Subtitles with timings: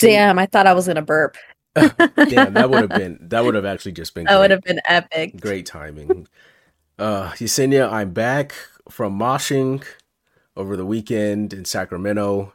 [0.00, 1.36] Damn, I thought I was gonna burp.
[1.74, 4.80] Damn, that would have been that would have actually just been That would have been
[4.86, 5.40] epic.
[5.40, 6.26] great timing.
[6.98, 8.52] Uh Yesenia, I'm back
[8.90, 9.84] from moshing
[10.56, 12.52] over the weekend in Sacramento.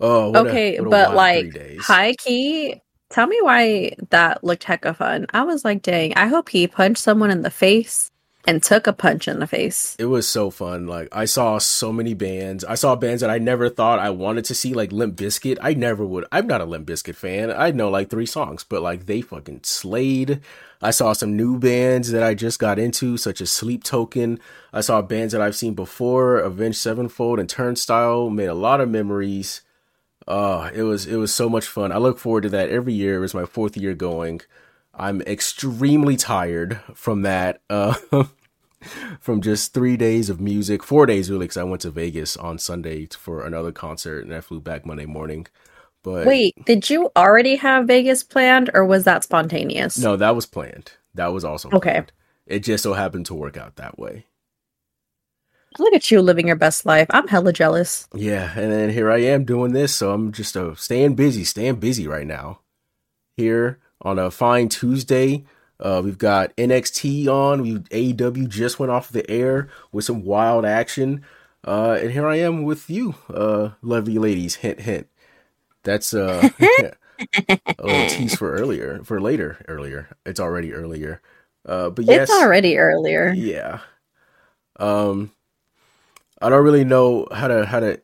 [0.00, 5.26] Oh, okay, a but like high key, tell me why that looked hecka fun.
[5.32, 8.10] I was like, dang, I hope he punched someone in the face
[8.46, 9.96] and took a punch in the face.
[9.98, 10.86] It was so fun.
[10.86, 12.64] Like I saw so many bands.
[12.64, 15.58] I saw bands that I never thought I wanted to see, like Limp Bizkit.
[15.60, 16.24] I never would.
[16.30, 17.50] I'm not a Limp Bizkit fan.
[17.50, 20.40] I know like three songs, but like they fucking slayed.
[20.80, 24.38] I saw some new bands that I just got into, such as Sleep Token.
[24.72, 28.30] I saw bands that I've seen before, Avenged Sevenfold and Turnstile.
[28.30, 29.62] Made a lot of memories.
[30.28, 31.92] Uh, it was it was so much fun.
[31.92, 33.16] I look forward to that every year.
[33.16, 34.40] It was my fourth year going.
[34.96, 37.60] I'm extremely tired from that.
[37.68, 37.94] Uh,
[39.20, 42.58] from just three days of music, four days really, because I went to Vegas on
[42.58, 45.46] Sunday for another concert and I flew back Monday morning.
[46.02, 49.98] But Wait, did you already have Vegas planned or was that spontaneous?
[49.98, 50.92] no, that was planned.
[51.14, 52.04] That was also Okay.
[52.46, 54.26] It just so happened to work out that way.
[55.78, 57.08] Look at you living your best life.
[57.10, 58.08] I'm hella jealous.
[58.14, 61.76] Yeah, and then here I am doing this, so I'm just uh, staying busy, staying
[61.80, 62.60] busy right now.
[63.36, 65.44] Here on a fine Tuesday,
[65.80, 67.62] uh, we've got NXT on.
[67.62, 67.74] We
[68.14, 71.24] AEW just went off the air with some wild action,
[71.66, 74.56] uh, and here I am with you, uh, lovely ladies.
[74.56, 75.08] Hint, hint.
[75.82, 76.92] That's uh, a
[77.82, 80.08] little tease for earlier, for later, earlier.
[80.24, 81.20] It's already earlier.
[81.64, 83.32] Uh, but yes, It's already earlier.
[83.36, 83.80] yeah.
[84.78, 85.32] Um,
[86.40, 88.00] I don't really know how to how to.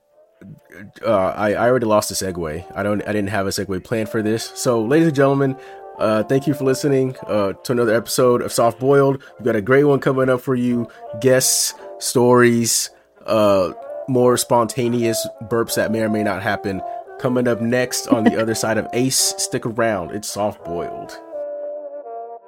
[1.07, 2.65] Uh, I I already lost the segue.
[2.75, 3.03] I don't.
[3.07, 4.51] I didn't have a segue planned for this.
[4.55, 5.57] So, ladies and gentlemen,
[5.99, 9.23] uh, thank you for listening uh, to another episode of Soft Boiled.
[9.39, 10.89] We've got a great one coming up for you.
[11.21, 12.91] Guests, stories,
[13.27, 13.73] uh,
[14.09, 16.83] more spontaneous burps that may or may not happen.
[17.21, 19.35] Coming up next on the other side of Ace.
[19.39, 20.11] Stick around.
[20.11, 21.13] It's Soft Boiled.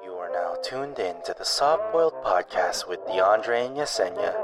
[0.02, 4.34] You are now tuned in to the Soft Boiled Podcast with DeAndre and Yesenia,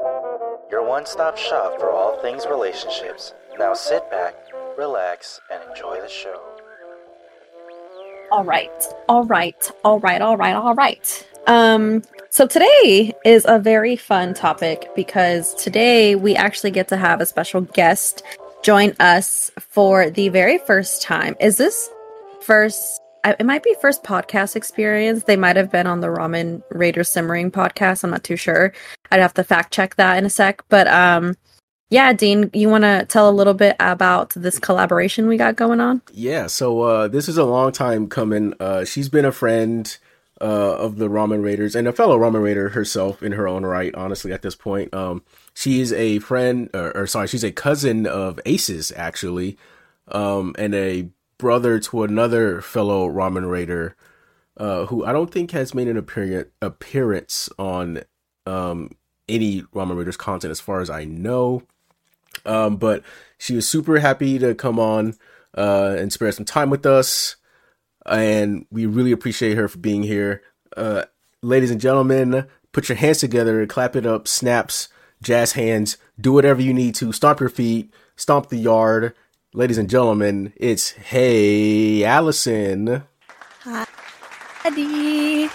[0.71, 3.35] your one stop shop for all things relationships.
[3.59, 4.37] Now sit back,
[4.79, 6.41] relax, and enjoy the show.
[8.31, 8.71] All right.
[9.09, 9.71] All right.
[9.85, 10.23] All right.
[10.23, 10.55] All right.
[10.55, 11.27] All right.
[11.47, 17.21] Um so today is a very fun topic because today we actually get to have
[17.21, 18.23] a special guest
[18.63, 21.35] join us for the very first time.
[21.41, 21.91] Is this
[22.41, 25.25] first it might be first podcast experience.
[25.25, 28.05] They might have been on the Ramen Raider Simmering podcast.
[28.05, 28.73] I'm not too sure.
[29.11, 30.63] I'd have to fact check that in a sec.
[30.69, 31.35] But um
[31.91, 35.81] yeah, Dean, you want to tell a little bit about this collaboration we got going
[35.81, 36.01] on?
[36.13, 38.55] Yeah, so uh, this is a long time coming.
[38.61, 39.99] Uh, she's been a friend
[40.41, 43.93] uh, of the Ramen Raiders and a fellow Ramen Raider herself in her own right.
[43.95, 48.07] Honestly, at this point, um, she is a friend, or, or sorry, she's a cousin
[48.07, 49.59] of Aces actually,
[50.09, 51.09] um, and a
[51.39, 53.97] brother to another fellow Ramen Raider,
[54.57, 58.03] uh, who I don't think has made an appearance on
[58.47, 58.97] um,
[59.29, 61.65] any Ramen Raiders content as far as I know.
[62.45, 63.03] Um, but
[63.39, 65.15] she was super happy to come on
[65.57, 67.37] uh, and spare some time with us.
[68.07, 70.43] And we really appreciate her for being here.
[70.77, 71.05] Uh,
[71.43, 74.89] ladies and gentlemen, put your hands together, clap it up, snaps,
[75.23, 79.15] jazz hands, do whatever you need to, stomp your feet, stomp the yard.
[79.53, 83.03] Ladies and gentlemen, it's Hey Allyson.
[84.65, 85.49] Eddie.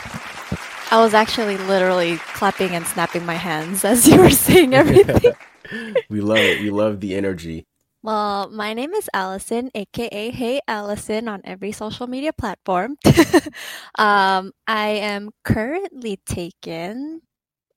[0.92, 5.34] I was actually literally clapping and snapping my hands as you were saying everything.
[6.10, 6.62] we love it.
[6.62, 7.66] We love the energy.
[8.04, 12.98] well, my name is Allyson, aka Hey Allyson, on every social media platform.
[13.98, 17.22] um, I am currently taken.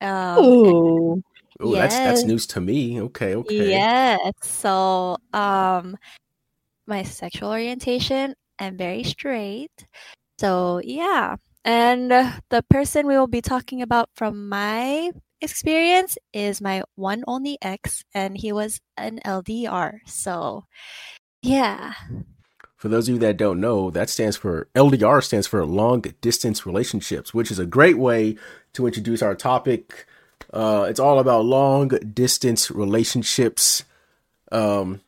[0.01, 1.23] Um, Ooh.
[1.61, 3.01] Oh, that's that's news to me.
[3.01, 3.71] Okay, okay.
[3.71, 4.33] Yes.
[4.43, 5.97] So, um,
[6.87, 9.87] my sexual orientation, I'm very straight.
[10.39, 11.37] So, yeah.
[11.65, 15.11] And uh, the person we will be talking about from my
[15.41, 19.99] experience is my one only ex, and he was an LDR.
[20.07, 20.65] So,
[21.43, 21.95] yeah.
[22.77, 26.65] For those of you that don't know, that stands for LDR stands for long distance
[26.65, 28.37] relationships, which is a great way
[28.75, 30.07] to introduce our topic.
[30.53, 33.83] Uh, it's all about long distance relationships.
[34.53, 35.01] Um,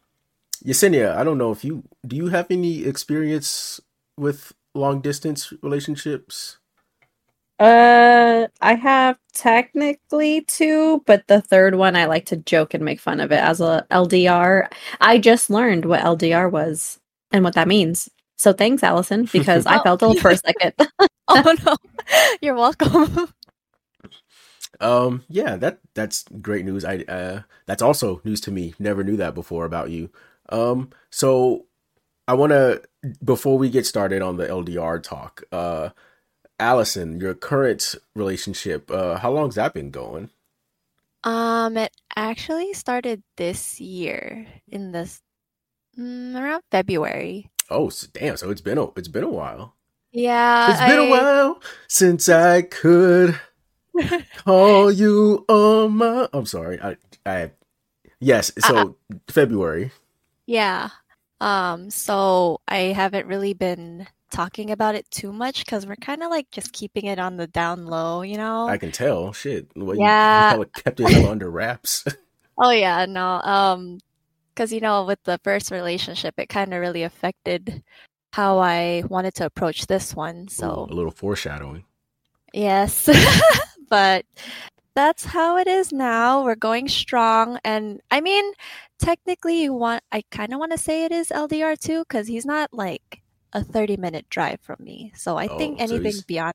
[0.64, 3.80] Yesenia, I don't know if you do you have any experience
[4.16, 6.58] with long distance relationships?
[7.58, 8.19] Uh,
[8.62, 13.20] I have technically two, but the third one I like to joke and make fun
[13.20, 14.68] of it as a LDR.
[15.00, 17.00] I just learned what LDR was
[17.32, 18.08] and what that means.
[18.36, 19.84] So thanks, Allyson, because I Oh.
[19.84, 20.74] felt old for a second.
[21.28, 21.76] Oh no,
[22.42, 23.28] you're welcome.
[24.80, 26.84] Um, yeah, that that's great news.
[26.84, 28.74] I uh, that's also news to me.
[28.78, 30.10] Never knew that before about you.
[30.50, 31.66] Um, so
[32.28, 32.82] I want to
[33.24, 35.44] before we get started on the LDR talk.
[35.52, 35.90] Uh,
[36.60, 40.30] Allyson, your current relationship, uh, how long's that been going?
[41.24, 45.20] Um, it actually started this year in this
[45.98, 47.50] mm, around February.
[47.68, 48.36] Oh, so, damn!
[48.36, 49.76] So it's been a it's been a while.
[50.12, 53.38] Yeah, It's been a while since I could
[54.38, 56.28] call you on my.
[56.32, 56.80] I'm sorry.
[56.80, 57.52] I I
[58.18, 58.50] yes.
[58.58, 58.96] So
[59.28, 59.92] February.
[60.46, 60.88] Yeah.
[61.40, 66.30] Um, so I haven't really been talking about it too much because we're kind of
[66.30, 68.68] like just keeping it on the down low, you know?
[68.68, 69.32] I can tell.
[69.32, 69.70] Shit.
[69.76, 70.06] Well, Yeah.
[70.32, 72.04] You, hella kept it under wraps.
[72.58, 73.40] Oh yeah, no.
[73.42, 73.98] Um,
[74.54, 77.82] because you know, with the first relationship, it kind of really affected
[78.32, 80.48] how I wanted to approach this one.
[80.48, 81.84] So Ooh, a little foreshadowing.
[82.52, 83.08] yes,
[83.90, 84.24] but
[84.94, 86.44] that's how it is now.
[86.44, 88.44] We're going strong, and I mean,
[88.98, 92.46] technically, you want I kind of want to say it is LDR too, because he's
[92.46, 93.19] not like
[93.52, 95.12] a thirty-minute drive from me.
[95.16, 96.54] So I Oh, think so anything he's- beyond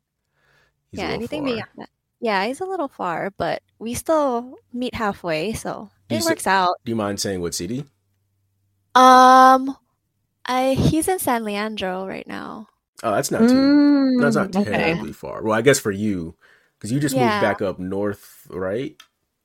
[0.91, 1.53] He's yeah, anything far.
[1.55, 1.89] beyond that.
[2.21, 6.47] Yeah, he's a little far, but we still meet halfway, so Do it s- works
[6.47, 6.75] out.
[6.85, 7.85] Do you mind saying what city?
[8.95, 9.75] Um,
[10.45, 12.67] I he's in San Leandro right now.
[13.03, 13.53] Oh, that's not too.
[13.55, 14.63] Mm, That's not okay.
[14.71, 15.43] terribly far.
[15.43, 16.35] Well, I guess for you,
[16.77, 18.95] because you just moved back up north, right?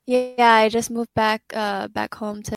[0.07, 2.57] Yeah, I just moved back uh back home to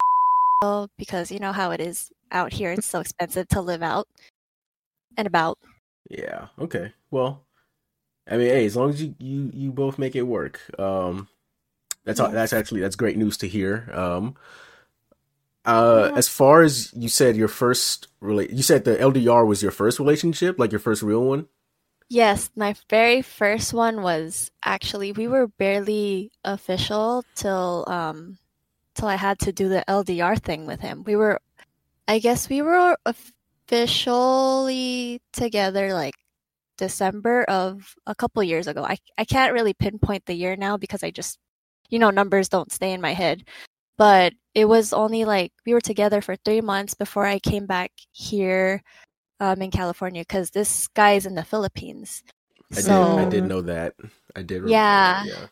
[0.98, 2.72] because you know how it is out here.
[2.72, 4.07] It's so expensive to live out
[5.18, 5.57] and about.
[6.10, 6.48] Yeah.
[6.60, 6.94] Okay.
[7.12, 7.45] Well,
[8.27, 11.30] I mean, hey, as long as you you you both make it work, um,
[12.06, 13.89] that's all, that's actually that's great news to hear.
[13.94, 14.36] Um,
[15.65, 16.15] uh, Yeah.
[16.15, 20.00] as far as you said, your first relate, you said the LDR was your first
[20.00, 21.48] relationship, like your first real one.
[22.09, 28.38] Yes, my very first one was actually we were barely official till um
[28.95, 31.04] till I had to do the LDR thing with him.
[31.06, 31.42] We were
[32.07, 32.98] I guess we were
[33.68, 36.15] officially together like
[36.77, 38.83] December of a couple years ago.
[38.83, 41.39] I I can't really pinpoint the year now because I just
[41.89, 43.44] you know numbers don't stay in my head.
[43.98, 47.92] But it was only like we were together for 3 months before I came back
[48.12, 48.81] here
[49.39, 52.24] um, in California because this guy is in the Philippines.
[52.75, 53.94] I so did I did know that.
[54.36, 54.68] I did.
[54.68, 55.24] Yeah.
[55.24, 55.48] that, Yeah.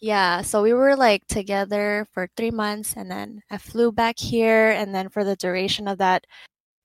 [0.00, 4.70] yeah, so we were like together for three months, and then I flew back here,
[4.70, 6.24] and then for the duration of that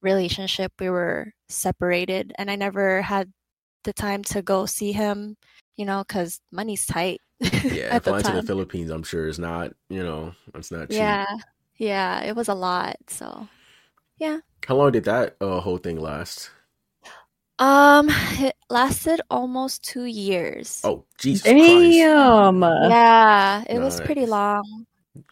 [0.02, 3.32] relationship, we were separated, and I never had
[3.84, 5.38] the time to go see him,
[5.78, 7.22] you know, because money's tight.
[7.64, 7.96] Yeah.
[7.96, 8.44] at the Flying to the.
[8.44, 9.72] Philippines, I'm sure is not.
[9.90, 10.98] You know, it's not cheap.
[11.00, 11.26] Yeah,
[11.78, 12.98] yeah, it was a lot.
[13.08, 13.48] So,
[14.18, 16.52] yeah How long did that uh, whole thing last?
[17.60, 18.10] um,
[18.40, 20.82] it lasted almost two years.
[20.84, 21.98] Oh, Jesus Christ!
[21.98, 24.86] Yeah, it was pretty long.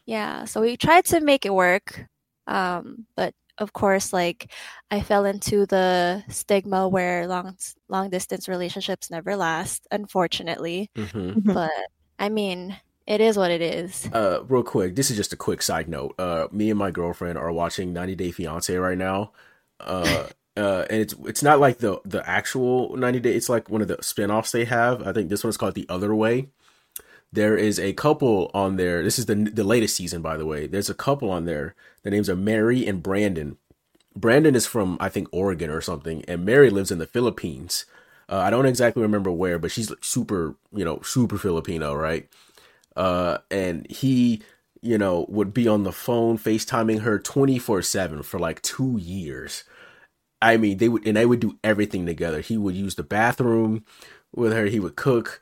[0.05, 2.05] Yeah, so we tried to make it work.
[2.47, 4.51] Um, but of course, like
[4.91, 7.57] I fell into the stigma where long
[7.89, 10.91] long distance relationships never last, unfortunately.
[10.95, 11.53] hmm Mhm.
[11.53, 11.71] But
[12.19, 14.09] I mean, it is what it is.
[14.11, 16.15] Uh, real quick, this is just a quick side note.
[16.17, 19.33] Uh, me and my girlfriend are watching 90 Day Fiance right now.
[19.79, 23.33] Uh, uh, and it's it's not like the the actual 90 Day.
[23.33, 25.05] It's like one of the spin-offs they have.
[25.05, 26.49] I think this one's called The Other Way.
[27.31, 29.03] There is a couple on there.
[29.03, 30.67] This is the the latest season, by the way.
[30.67, 31.75] There's a couple on there.
[32.03, 33.57] The names are Mary and Brandon.
[34.15, 37.85] Brandon is from I think Oregon or something, and Mary lives in the Philippines.
[38.29, 42.27] Uh, I don't exactly remember where, but she's super, you know, super Filipino, right?
[42.97, 44.41] uh, and he,
[44.81, 49.63] you know, would be on the phone FaceTiming her 24 7 for like two years.
[50.41, 52.41] I mean, they would, and they would do everything together.
[52.41, 53.85] He would use the bathroom
[54.35, 55.39] with her, he would cook,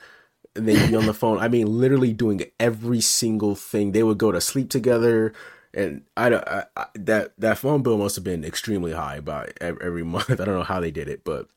[0.56, 1.40] and they'd be on the phone.
[1.40, 3.92] I mean, literally doing every single thing.
[3.92, 5.34] They would go to sleep together.
[5.74, 10.04] And I, I, I that that phone bill must have been extremely high by every
[10.04, 10.32] month.
[10.40, 11.48] I don't know how they did it, but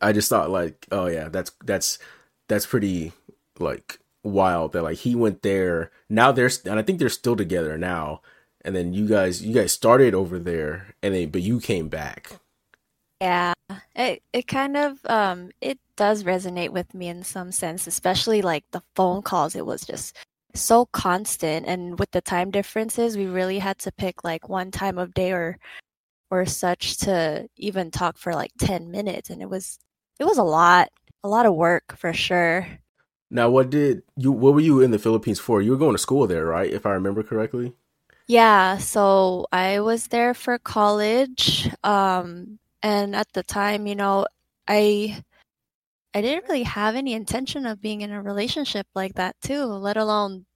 [0.00, 1.98] I just thought like, oh yeah, that's that's
[2.48, 3.12] that's pretty
[3.58, 5.90] like wild that like he went there.
[6.08, 8.20] Now they're and I think they're still together now.
[8.62, 12.32] And then you guys you guys started over there and then but you came back.
[13.20, 13.54] Yeah,
[13.96, 18.64] it it kind of um it does resonate with me in some sense, especially like
[18.70, 19.56] the phone calls.
[19.56, 20.16] It was just
[20.54, 24.98] so constant, and with the time differences, we really had to pick like one time
[24.98, 25.58] of day or
[26.30, 29.78] or such to even talk for like 10 minutes and it was
[30.18, 30.88] it was a lot,
[31.22, 32.66] a lot of work for sure.
[33.30, 35.62] Now what did you what were you in the Philippines for?
[35.62, 36.70] You were going to school there, right?
[36.70, 37.74] If I remember correctly.
[38.28, 41.70] Yeah, so I was there for college.
[41.84, 44.26] Um, and at the time, you know,
[44.68, 45.22] I
[46.14, 49.96] I didn't really have any intention of being in a relationship like that too, let
[49.96, 50.46] alone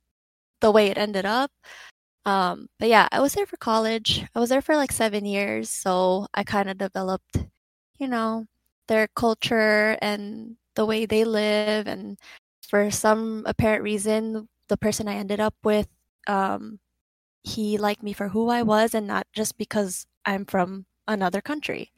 [0.60, 1.50] the way it ended up.
[2.26, 4.24] Um, but yeah, I was there for college.
[4.34, 7.38] I was there for like seven years, so I kind of developed,
[7.98, 8.46] you know,
[8.88, 11.86] their culture and the way they live.
[11.88, 12.18] And
[12.68, 15.88] for some apparent reason, the person I ended up with,
[16.28, 16.78] um,
[17.42, 21.92] he liked me for who I was and not just because I'm from another country,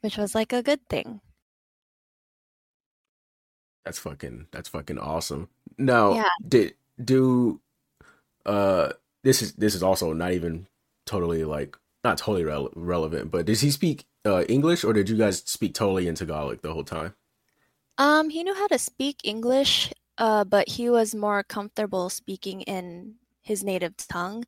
[0.00, 1.20] which was like a good thing.
[3.84, 5.48] That's fucking that's fucking awesome.
[5.78, 6.28] Now, Yeah.
[6.46, 7.60] did do
[8.46, 8.92] uh
[9.24, 10.66] this is this is also not even
[11.06, 15.16] totally like not totally rele- relevant, but does he speak uh English or did you
[15.16, 17.14] guys speak totally in Tagalog the whole time?
[17.98, 23.16] Um, he knew how to speak English, uh, but he was more comfortable speaking in
[23.42, 24.44] his native tongue.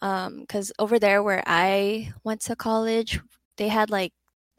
[0.00, 3.20] Um, because over there where I went to college,
[3.56, 4.12] they had like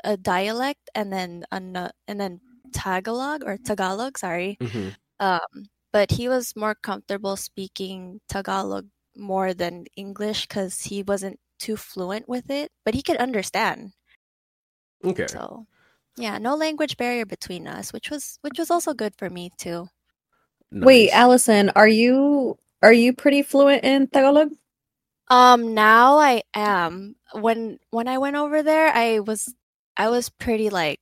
[0.03, 1.75] a dialect and then an
[2.07, 2.41] and then
[2.73, 4.57] Tagalog or Tagalog, sorry.
[4.59, 4.89] Mm-hmm.
[5.19, 11.77] Um, but he was more comfortable speaking Tagalog more than English because he wasn't too
[11.77, 13.93] fluent with it, but he could understand.
[15.05, 15.27] Okay.
[15.27, 15.67] So,
[16.17, 19.87] yeah, no language barrier between us, which was which was also good for me too.
[20.71, 24.49] Wait, Allyson, are you are you pretty fluent in Tagalog?
[25.29, 27.15] Um, now I am.
[27.33, 29.53] When when I went over there, I was
[29.97, 30.99] I was pretty like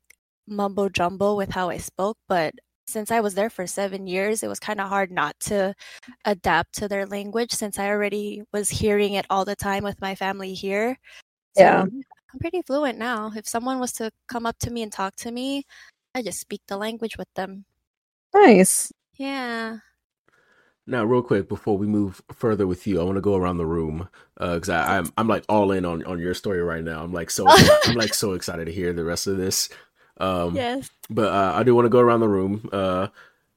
[0.48, 2.53] mumbo jumbo with how I spoke, but
[2.88, 5.74] since I was there for seven years, it was kind of hard not to
[6.25, 10.15] adapt to their language since I already was hearing it all the time with my
[10.15, 10.98] family here.
[11.57, 11.81] So Yeah.
[12.33, 13.31] I'm pretty fluent now.
[13.36, 15.65] If someone was to come up to me and talk to me,
[16.15, 17.65] I just speak the language with them.
[18.33, 18.91] Nice.
[19.15, 19.79] Yeah.
[20.91, 23.65] Now, real quick before we move further with you, I want to go around the
[23.65, 27.01] room because I I'm I'm like all in on on your story right now.
[27.03, 27.45] I'm like so
[27.86, 29.69] I'm like so excited to hear the rest of this.
[30.17, 30.91] Um, Yes.
[31.10, 32.69] but uh, I do want to go around the room.
[32.71, 33.07] Uh,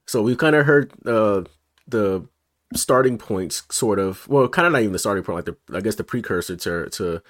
[0.06, 1.42] so we've kind of heard uh,
[1.88, 2.26] the
[2.74, 4.26] starting points, sort of.
[4.28, 6.88] Well, kind of not even the starting point, like the I guess the precursor to
[6.90, 7.22] to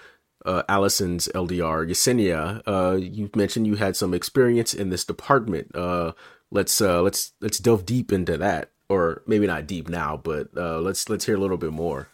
[0.45, 1.89] uh, Allyson's LDR.
[1.89, 5.75] Yesenia, uh, you mentioned you had some experience in this department.
[5.75, 6.13] Uh,
[6.51, 10.81] let's uh, let's let's delve deep into that, or maybe not deep now, but uh,
[10.81, 12.09] let's let's hear a little bit more.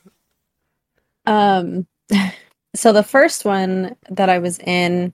[1.26, 1.86] Um,
[2.74, 5.12] so the first one that I was in,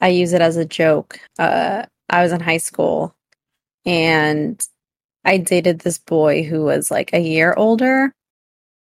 [0.00, 1.18] I use it as a joke.
[1.38, 3.14] Uh, I was in high school
[3.86, 4.60] and
[5.24, 8.14] I dated this boy who was like a year older.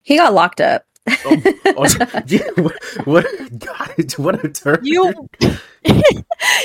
[0.02, 0.84] He got locked up.
[1.24, 1.86] Oh, oh,
[2.26, 4.80] yeah, what, what God, what a turn!
[4.82, 5.28] You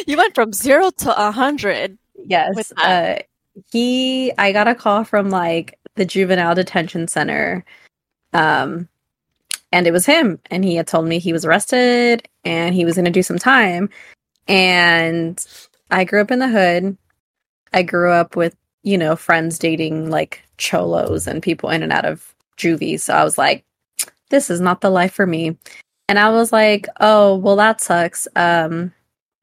[0.08, 1.98] you went from zero to a hundred.
[2.26, 2.56] yes.
[2.56, 3.28] with Uh, that.
[3.72, 7.66] He, I got a call from like the juvenile detention center.
[8.34, 8.88] Um,
[9.72, 10.40] and it was him.
[10.50, 13.40] And he had told me he was arrested and he was going to do some
[13.40, 13.90] time.
[14.48, 15.46] And
[15.90, 16.98] I grew up in the hood.
[17.74, 22.06] I grew up with, you know, friends dating like cholos and people in and out
[22.06, 23.00] of juvie.
[23.00, 23.64] So I was like,
[24.30, 25.58] this is not the life for me.
[26.10, 28.28] And I was like, oh, well, that sucks.
[28.36, 28.94] Um,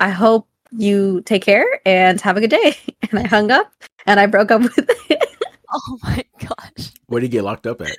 [0.00, 2.76] I hope you take care and have a good day.
[3.10, 3.72] And I hung up
[4.06, 4.78] and I broke up with
[5.10, 5.36] it.
[5.72, 6.92] Oh my gosh.
[7.06, 7.96] Where did he get locked up at?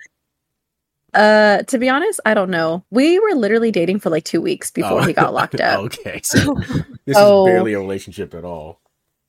[1.16, 2.84] Uh, to be honest, I don't know.
[2.92, 5.04] We were literally dating for like two weeks before Oh.
[5.04, 5.80] he got locked up.
[5.86, 6.54] okay, so
[7.06, 7.48] this Oh.
[7.48, 8.80] is barely a relationship at all.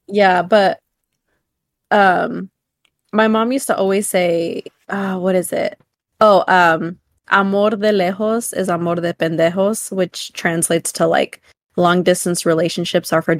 [0.06, 0.80] Yeah, but
[1.90, 2.50] um
[3.12, 5.80] my mom used to always say, uh, what is it?
[6.20, 11.40] Oh, um, amor de lejos is amor de pendejos, which translates to like
[11.76, 13.36] long distance relationships are for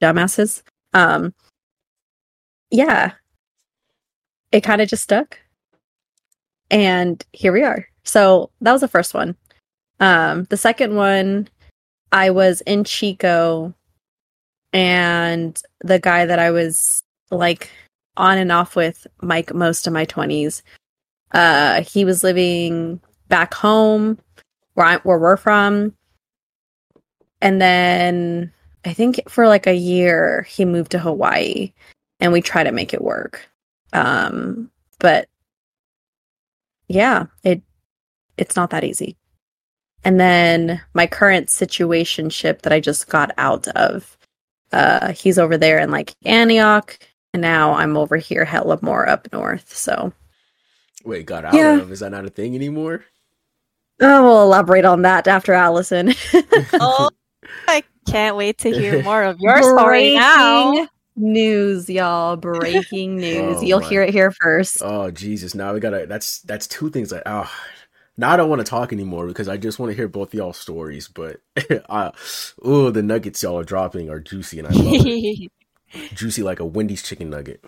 [0.00, 0.62] dumbasses.
[0.92, 1.34] Um
[2.70, 3.12] yeah.
[4.50, 5.38] It kind of just stuck.
[6.70, 7.86] And here we are.
[8.04, 9.36] So that was the first one.
[10.00, 11.48] Um, the second one,
[12.10, 13.74] I was in Chico
[14.72, 17.70] and the guy that I was like
[18.16, 20.62] on and off with Mike most of my 20s
[21.32, 24.18] uh he was living back home
[24.74, 25.94] where I, where we're from
[27.42, 28.50] and then
[28.86, 31.72] I think for like a year he moved to Hawaii
[32.20, 33.46] and we tried to make it work
[33.92, 35.28] um but
[36.88, 37.60] yeah it
[38.38, 39.16] it's not that easy
[40.04, 44.16] and then my current situation ship that I just got out of
[44.72, 46.98] uh he's over there in like Antioch
[47.34, 50.12] and now I'm over here hella more up north so
[51.04, 51.78] Wait, got out Yeah.
[51.80, 51.90] of?
[51.90, 53.04] Is that not a thing anymore?
[54.00, 56.14] oh we'll elaborate on that after Allyson
[56.80, 57.10] Oh,
[57.68, 60.88] I can't wait to hear more of your story now.
[61.14, 63.88] News y'all breaking news Oh, you'll my.
[63.88, 65.54] hear it here first Oh Jesus!
[65.54, 66.06] Now we gotta.
[66.06, 67.12] That's that's two things.
[67.12, 67.50] Like, oh,
[68.16, 70.54] now I don't want to talk anymore because I just want to hear both y'all
[70.54, 71.08] stories.
[71.08, 71.40] But,
[71.88, 72.12] uh,
[72.62, 75.50] oh, the nuggets y'all are dropping are juicy, and I love it.
[76.14, 77.62] juicy like a Wendy's chicken nugget.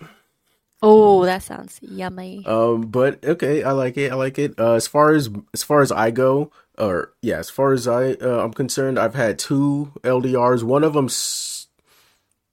[0.81, 2.43] Oh, that sounds yummy.
[2.45, 4.11] Um, but okay, I like it.
[4.11, 4.59] I like it.
[4.59, 8.13] Uh, as far as as far as I go, or yeah, as far as I
[8.13, 10.63] uh, I'm concerned, I've had two LDRs.
[10.63, 11.67] One of them, s-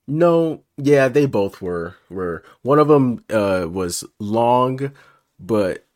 [0.09, 2.43] no, yeah, they both were were.
[2.63, 4.93] One of them uh was long,
[5.39, 5.87] but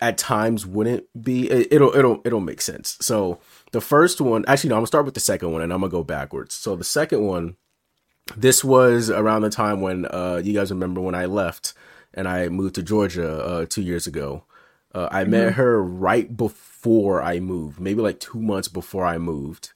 [0.00, 1.50] at times wouldn't be.
[1.50, 2.96] It, it'll it'll it'll make sense.
[3.00, 3.38] So
[3.72, 5.90] the first one, actually, no, I'm gonna start with the second one, and I'm gonna
[5.90, 6.54] go backwards.
[6.54, 7.56] So the second one,
[8.36, 11.74] this was around the time when uh you guys remember when I left
[12.14, 14.44] and I moved to Georgia uh two years ago.
[14.94, 19.72] Uh, I met her right before I moved, maybe like two months before I moved.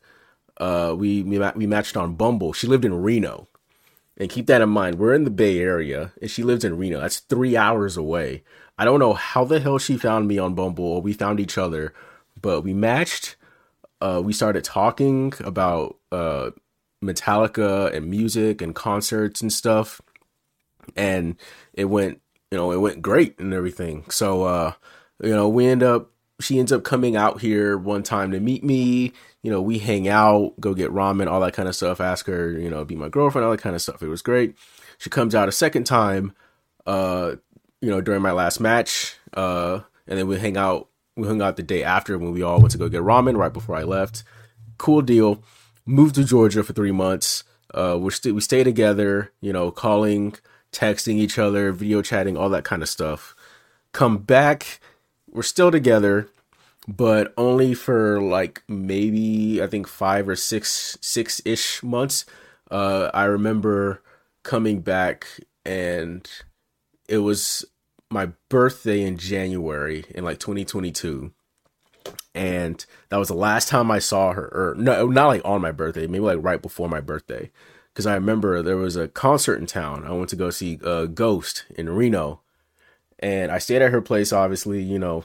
[0.58, 2.52] Uh, we we, we matched on Bumble.
[2.52, 3.48] She lived in Reno,
[4.16, 4.98] and keep that in mind.
[4.98, 7.00] We're in the Bay Area, and she lives in Reno.
[7.00, 8.44] That's three hours away.
[8.78, 11.58] I don't know how the hell she found me on Bumble or we found each
[11.58, 11.92] other,
[12.40, 13.36] but we matched.
[14.00, 16.50] Uh, we started talking about uh,
[17.02, 20.00] Metallica and music and concerts and stuff,
[20.94, 21.36] and
[21.74, 24.04] it went, you know, it went great and everything.
[24.10, 24.72] So, uh,
[25.22, 26.10] you know, we end up.
[26.40, 29.12] She ends up coming out here one time to meet me.
[29.42, 32.00] You know, we hang out, go get ramen, all that kind of stuff.
[32.00, 34.02] Ask her, you know, be my girlfriend, all that kind of stuff.
[34.02, 34.56] It was great.
[34.98, 36.34] She comes out a second time,
[36.86, 37.36] uh,
[37.80, 40.88] you know, during my last match, uh, and then we hang out.
[41.16, 43.52] We hung out the day after when we all went to go get ramen right
[43.52, 44.22] before I left.
[44.78, 45.42] Cool deal.
[45.86, 47.44] Moved to Georgia for three months.
[47.74, 49.32] Uh, we st- we stay together.
[49.40, 50.34] You know, calling,
[50.72, 53.34] texting each other, video chatting, all that kind of stuff.
[53.92, 54.80] Come back.
[55.32, 56.28] We're still together,
[56.88, 62.26] but only for like maybe I think five or six six ish months.
[62.70, 64.02] Uh, I remember
[64.42, 65.26] coming back
[65.64, 66.28] and
[67.08, 67.64] it was
[68.10, 71.32] my birthday in January in like 2022.
[72.34, 75.72] And that was the last time I saw her, or no, not like on my
[75.72, 77.50] birthday, maybe like right before my birthday.
[77.92, 80.04] Because I remember there was a concert in town.
[80.06, 82.40] I went to go see uh, Ghost in Reno,
[83.20, 84.32] and I stayed at her place.
[84.32, 85.24] Obviously, you know,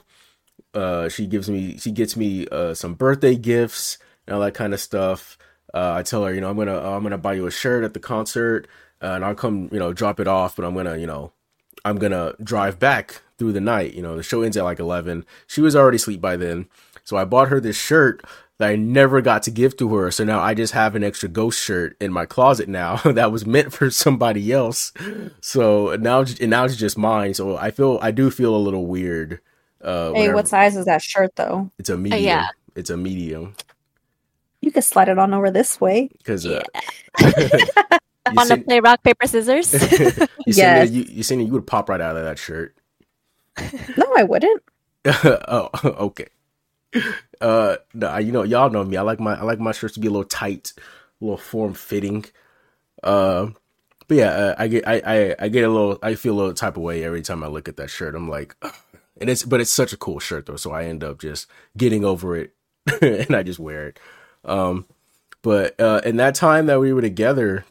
[0.74, 4.72] uh, she gives me, she gets me uh, some birthday gifts and all that kind
[4.72, 5.36] of stuff.
[5.74, 7.94] Uh, I tell her, you know, I'm gonna, I'm gonna buy you a shirt at
[7.94, 8.68] the concert,
[9.02, 10.56] uh, and I'll come, you know, drop it off.
[10.56, 11.32] But I'm gonna, you know,
[11.84, 13.94] I'm gonna drive back through the night.
[13.94, 15.24] You know, the show ends at like 11.
[15.46, 16.68] She was already asleep by then.
[17.04, 18.22] So I bought her this shirt
[18.58, 20.10] that I never got to give to her.
[20.10, 23.44] So now I just have an extra ghost shirt in my closet now that was
[23.46, 24.92] meant for somebody else.
[25.40, 27.34] So now, and now it's just mine.
[27.34, 29.40] So I feel, I do feel a little weird.
[29.82, 31.70] Uh, Hey, what size is that shirt though?
[31.78, 32.22] It's a medium.
[32.24, 32.48] yeah.
[32.74, 33.54] It's a medium.
[34.62, 36.10] You can slide it on over this way.
[36.24, 36.62] Cause, uh,
[37.20, 37.68] Yeah.
[38.32, 39.70] Want to play rock paper scissors?
[39.70, 40.90] Yesenia, Yes.
[40.90, 42.74] you, Yesenia, you would pop right out of that shirt.
[43.96, 44.62] No, I wouldn't.
[45.06, 46.26] oh, okay.
[47.40, 48.96] Uh, you know, y'all know me.
[48.96, 51.74] I like my I like my shirts to be a little tight, a little form
[51.74, 52.24] fitting.
[53.02, 53.48] Uh,
[54.08, 56.54] but yeah, uh, I get I, I I get a little I feel a little
[56.54, 58.14] type of way every time I look at that shirt.
[58.14, 58.74] I'm like, "Ugh."
[59.20, 61.46] and it's but it's such a cool shirt though, so I end up just
[61.76, 62.54] getting over it,
[63.02, 64.00] and I just wear it.
[64.44, 64.86] Um,
[65.42, 67.64] but uh, in that time that we were together,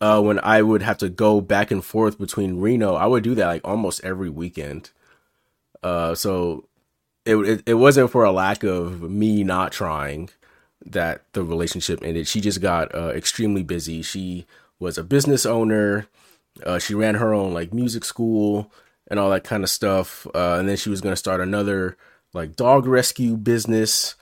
[0.00, 3.34] uh, when I would have to go back and forth between Reno, I would do
[3.34, 4.90] that like almost every weekend.
[5.82, 6.68] Uh, so
[7.26, 10.30] it, it it wasn't for a lack of me not trying
[10.84, 12.28] that the relationship ended.
[12.28, 14.02] She just got uh, extremely busy.
[14.02, 14.46] She
[14.78, 16.06] was a business owner.
[16.64, 18.70] Uh, she ran her own like music school
[19.08, 20.26] and all that kind of stuff.
[20.34, 21.96] Uh, and then she was gonna start another
[22.32, 24.14] like dog rescue business.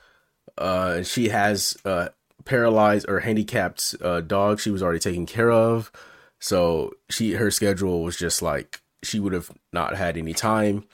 [0.57, 2.09] Uh, she has uh,
[2.45, 5.91] paralyzed or handicapped uh, dog she was already taking care of.
[6.39, 10.85] So she her schedule was just like she would have not had any time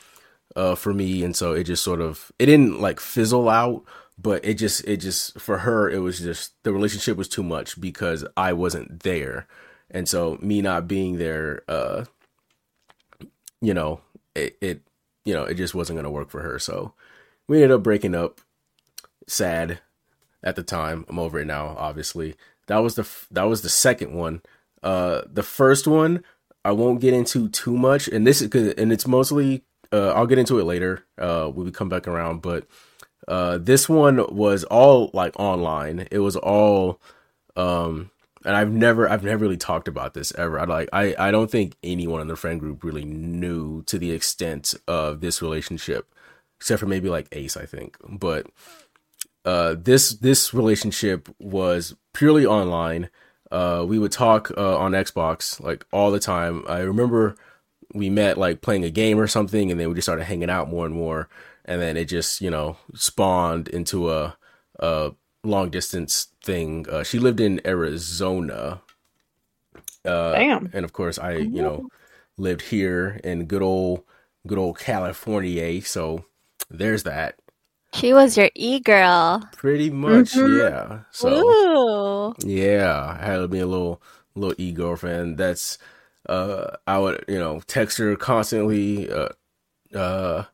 [0.55, 3.83] uh, for me, and so it just sort of it didn't like fizzle out,
[4.17, 7.79] but it just it just for her it was just the relationship was too much
[7.79, 9.47] because I wasn't there,
[9.89, 12.05] and so me not being there, uh,
[13.61, 14.01] you know,
[14.35, 14.81] it it
[15.25, 16.59] you know it just wasn't gonna work for her.
[16.59, 16.93] So
[17.47, 18.41] we ended up breaking up.
[19.27, 19.79] Sad
[20.43, 21.05] at the time.
[21.07, 21.75] I'm over it now.
[21.77, 22.35] Obviously,
[22.67, 24.41] that was the f- that was the second one.
[24.83, 26.23] Uh, the first one
[26.63, 30.39] I won't get into too much, and this is and it's mostly uh, I'll get
[30.39, 32.41] into it later uh, when we come back around.
[32.41, 32.67] But
[33.27, 36.07] uh, this one was all like online.
[36.11, 36.99] It was all,
[37.55, 38.11] um,
[38.43, 40.59] and I've never I've never really talked about this ever.
[40.59, 44.11] I like I I don't think anyone in the friend group really knew to the
[44.11, 46.13] extent of this relationship,
[46.57, 47.97] except for maybe like Ace, I think.
[48.07, 48.47] But
[49.45, 53.09] uh, this this relationship was purely online.
[53.51, 56.63] Uh, we would talk uh, on Xbox like all the time.
[56.67, 57.35] I remember
[57.93, 60.69] we met like playing a game or something, and then we just started hanging out
[60.69, 61.29] more and more.
[61.65, 64.35] And then it just you know spawned into a,
[64.79, 65.11] a
[65.43, 66.85] long distance thing.
[66.89, 68.81] Uh, she lived in Arizona,
[70.05, 70.69] uh, Damn.
[70.73, 71.87] and of course I you know
[72.37, 74.03] lived here in good old
[74.47, 75.81] good old California.
[75.83, 76.25] So
[76.69, 77.35] there's that.
[77.93, 79.43] She was your e girl.
[79.51, 80.59] Pretty much, Mhm.
[80.59, 80.99] yeah.
[81.11, 82.33] So Ooh.
[82.47, 84.01] yeah, I had to be a little
[84.33, 85.37] little e girlfriend.
[85.37, 85.77] That's
[86.31, 89.29] uh I would, you know, text her constantly, uh
[89.95, 90.45] uh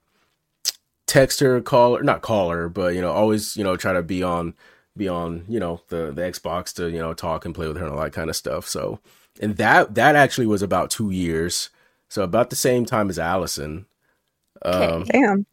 [1.08, 4.04] text her, call her not call her, but you know, always, you know, try to
[4.04, 4.54] be on
[4.98, 7.86] be on, you know, the the Xbox to, you know, talk and play with her
[7.86, 8.68] and all that kind of stuff.
[8.68, 9.00] So
[9.42, 11.70] and that that actually was about two years.
[12.10, 13.88] So about the same time as Allyson.
[14.64, 15.12] Um Okay.
[15.12, 15.46] Damn.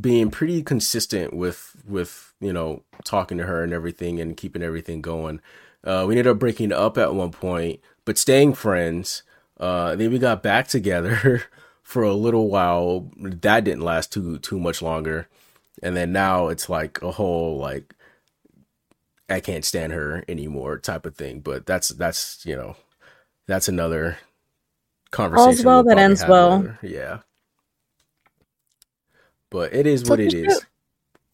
[0.00, 5.00] being pretty consistent with with you know talking to her and everything and keeping everything
[5.02, 5.40] going.
[5.84, 9.22] Uh, we ended up breaking up at one point, but staying friends.
[9.58, 11.42] Uh, then we got back together
[11.82, 13.10] for a little while.
[13.16, 15.28] That didn't last too too much longer,
[15.82, 17.94] and then now it's like a whole like
[19.28, 21.40] I can't stand her anymore type of thing.
[21.40, 22.76] But that's that's you know
[23.46, 24.18] that's another
[25.10, 25.64] conversation.
[25.64, 26.58] well that ends well.
[26.58, 26.78] later.
[26.82, 27.18] Yeah.
[29.48, 30.66] But it is what it is.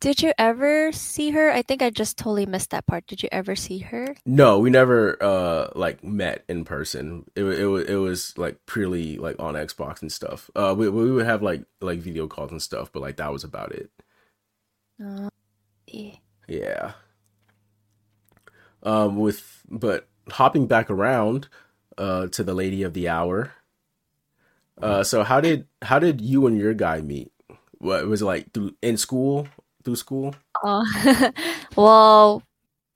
[0.03, 1.53] Did you ever see her?
[1.53, 3.07] I think I just totally missed that part.
[3.07, 4.17] Did you ever see her?
[4.27, 7.25] No, we never uh like met in person.
[7.37, 10.51] It it was it was like purely like on Xbox and stuff.
[10.57, 13.45] Uh, we we would have like like video calls and stuff, but like that was
[13.45, 13.91] about it.
[15.01, 15.31] Uh,
[15.95, 16.15] eh.
[16.49, 16.95] Yeah.
[18.83, 21.47] Um, with but hopping back around,
[21.97, 23.53] uh, to the lady of the hour.
[24.83, 27.31] Uh, so how did how did you and your guy meet?
[27.79, 29.47] What was it like through in school?
[29.85, 30.35] Through school?
[30.63, 31.31] Oh,
[31.77, 32.43] well,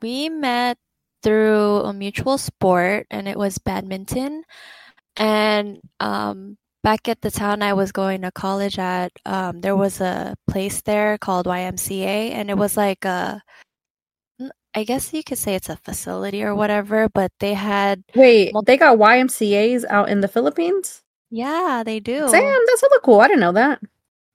[0.02, 0.78] we met
[1.22, 4.44] through a mutual sport, and it was badminton.
[5.16, 10.00] And um, back at the town I was going to college at, um, there was
[10.00, 13.42] a place there called YMCA, and it was like a,
[14.40, 18.52] n- I guess you could say it's a facility or whatever, but they had, Wait,
[18.52, 21.02] Mul- they got YMCA's out in the Philippines?
[21.30, 22.28] yeah, they do.
[22.30, 23.20] Damn, that's hella cool.
[23.20, 23.80] I didn't know that.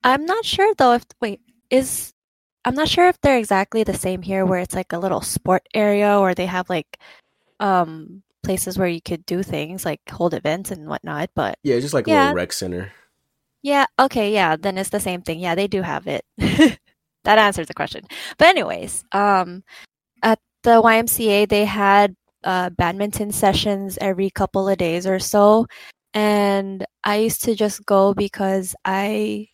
[0.04, 2.11] I'm not sure though if wait is
[2.64, 5.66] I'm not sure if they're exactly the same here where it's like a little sport
[5.74, 6.98] area or they have like
[7.60, 11.94] um places where you could do things like hold events and whatnot but Yeah, just
[11.94, 12.92] like a little rec center.
[13.62, 15.38] yeah okay yeah then it's the same thing.
[15.40, 16.24] Yeah they do have it.
[17.24, 18.02] That answers the question.
[18.38, 19.62] But anyways um
[20.22, 25.66] at the YMCA they had uh badminton sessions every couple of days or so
[26.14, 29.48] and I used to just go because I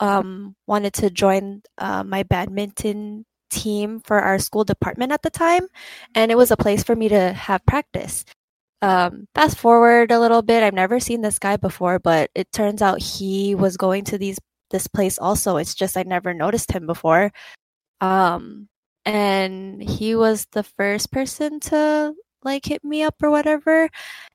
[0.00, 5.66] um, wanted to join uh, my badminton team for our school department at the time,
[6.14, 8.24] and it was a place for me to have practice.
[8.82, 12.80] Um, fast forward a little bit, I've never seen this guy before, but it turns
[12.82, 14.38] out he was going to these
[14.70, 15.56] this place also.
[15.56, 17.32] It's just I never noticed him before.
[18.00, 18.68] Um,
[19.04, 23.88] and he was the first person to like hit me up or whatever.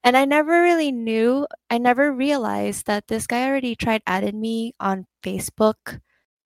[0.04, 4.74] And I never really knew, I never realized that this guy already tried adding me
[4.80, 6.00] on Facebook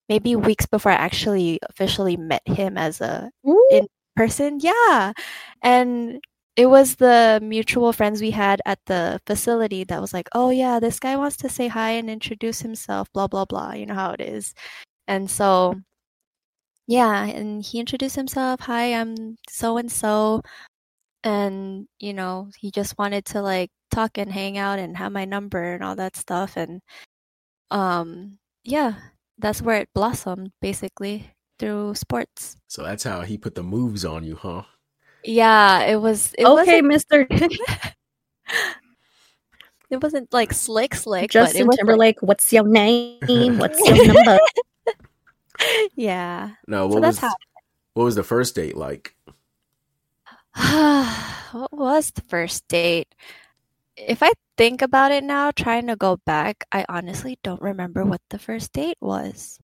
[0.09, 3.87] maybe weeks before I actually officially met him as a Ooh.
[4.15, 4.59] person.
[4.61, 5.13] Yeah.
[5.61, 6.19] And
[6.55, 10.79] it was the mutual friends we had at the facility that was like, oh, yeah,
[10.79, 13.73] this guy wants to say hi and introduce himself, blah, blah, blah.
[13.73, 14.53] You know how it is.
[15.07, 15.75] And so,
[16.87, 18.61] yeah, and he introduced himself.
[18.61, 20.41] Hi, I'm so and so.
[21.23, 25.25] And, you know, he just wanted to like talk and hang out and have my
[25.25, 26.55] number and all that stuff.
[26.55, 26.81] And,
[27.71, 28.93] um, yeah,
[29.37, 31.29] that's where it blossomed basically
[31.59, 32.55] through sports.
[32.67, 34.63] So that's how he put the moves on you, huh?
[35.23, 36.33] Yeah, it was.
[36.37, 37.27] It okay, Mister
[39.89, 41.21] it wasn't like slick, slick.
[41.21, 42.21] but it Justin was like- Timberlake.
[42.21, 43.19] What's your name?
[43.57, 44.39] What's your number?
[45.95, 46.51] yeah.
[46.67, 47.33] No, what So was that's how.
[47.95, 49.13] what was the first date like?
[51.51, 53.15] what was the first date?
[53.97, 58.21] If I think about it now, trying to go back, I honestly don't remember what
[58.29, 59.59] the first date was.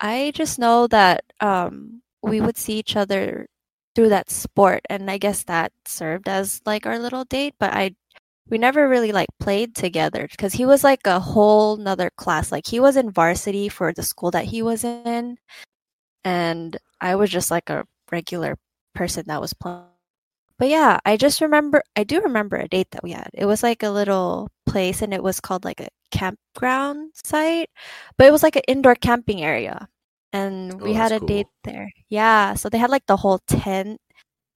[0.00, 3.46] I just know that um, we would see each other
[3.94, 7.54] through that sport, and I guess that served as like our little date.
[7.60, 7.94] But I,
[8.48, 12.52] we never really like played together because he was like a whole nother class.
[12.52, 15.38] Like he was in varsity for the school that he was in,
[16.24, 18.56] and I was just like a regular
[18.94, 19.91] person that was playing.
[20.62, 23.30] But yeah, I just remember, I do remember a date that we had.
[23.34, 27.68] It was like a little place and it was called like a campground site,
[28.16, 29.88] but it was like an indoor camping area.
[30.32, 31.90] And Oh, we had a that's date there.
[32.10, 32.54] Yeah.
[32.54, 34.00] So they had like the whole tent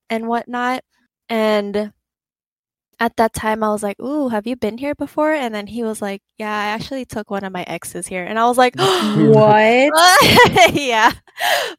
[0.09, 0.85] and whatnot.
[1.29, 1.93] And
[2.99, 5.33] at that time, I was like, Ooh, have you been here before?
[5.33, 8.25] And then he was like, Yeah, I actually took one of my exes here.
[8.25, 8.75] And I was like,
[9.13, 9.93] what?
[10.75, 11.13] yeah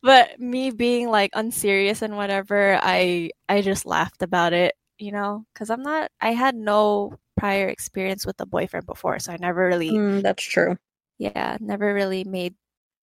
[0.04, 5.44] but me being like unserious and whatever i i just laughed about it you know
[5.54, 9.66] because i'm not i had no prior experience with a boyfriend before, so I never
[9.66, 10.76] really Mm, that's true.
[11.18, 12.56] yeah, never really made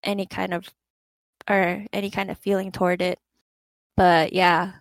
[0.03, 0.68] any kind of
[1.48, 3.18] or any kind of feeling toward it.
[3.96, 4.72] But yeah,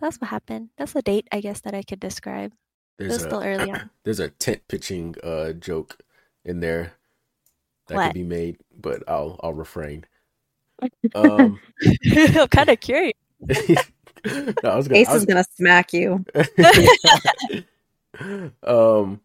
[0.00, 0.70] that's what happened.
[0.78, 2.52] That's a date, I guess, that I could describe.
[2.98, 3.90] It was There's still a early on.
[4.04, 5.98] there's a tent pitching uh joke
[6.44, 6.92] in there
[7.88, 8.04] that What?
[8.06, 10.04] could be made, but I'll I'll refrain.
[11.14, 13.14] Um, I'm kind of curious.
[13.48, 13.76] no,
[14.64, 16.24] I was gonna, Ace I was is gonna smack you.
[18.62, 19.20] um,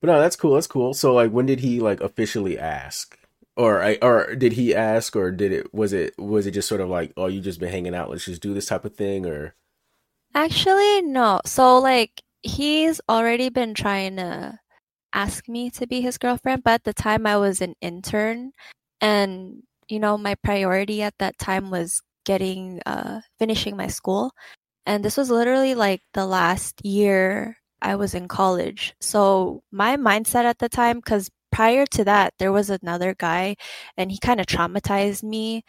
[0.00, 0.54] but no, that's cool.
[0.54, 0.94] That's cool.
[0.94, 3.18] So, like, when did he like officially ask,
[3.56, 6.80] or I, or did he ask, or did it was it was it just sort
[6.80, 9.26] of like, oh, you just been hanging out, let's just do this type of thing,
[9.26, 9.54] or
[10.34, 11.40] Actually, no.
[11.44, 14.58] So like he's already been trying to
[15.14, 18.52] ask me to be his girlfriend, but at the time I was an intern
[19.00, 24.32] and you know, my priority at that time was getting uh finishing my school.
[24.86, 28.94] And this was literally like the last year I was in college.
[29.00, 33.56] So my mindset at the time cuz prior to that there was another guy
[33.96, 35.64] and he kind of traumatized me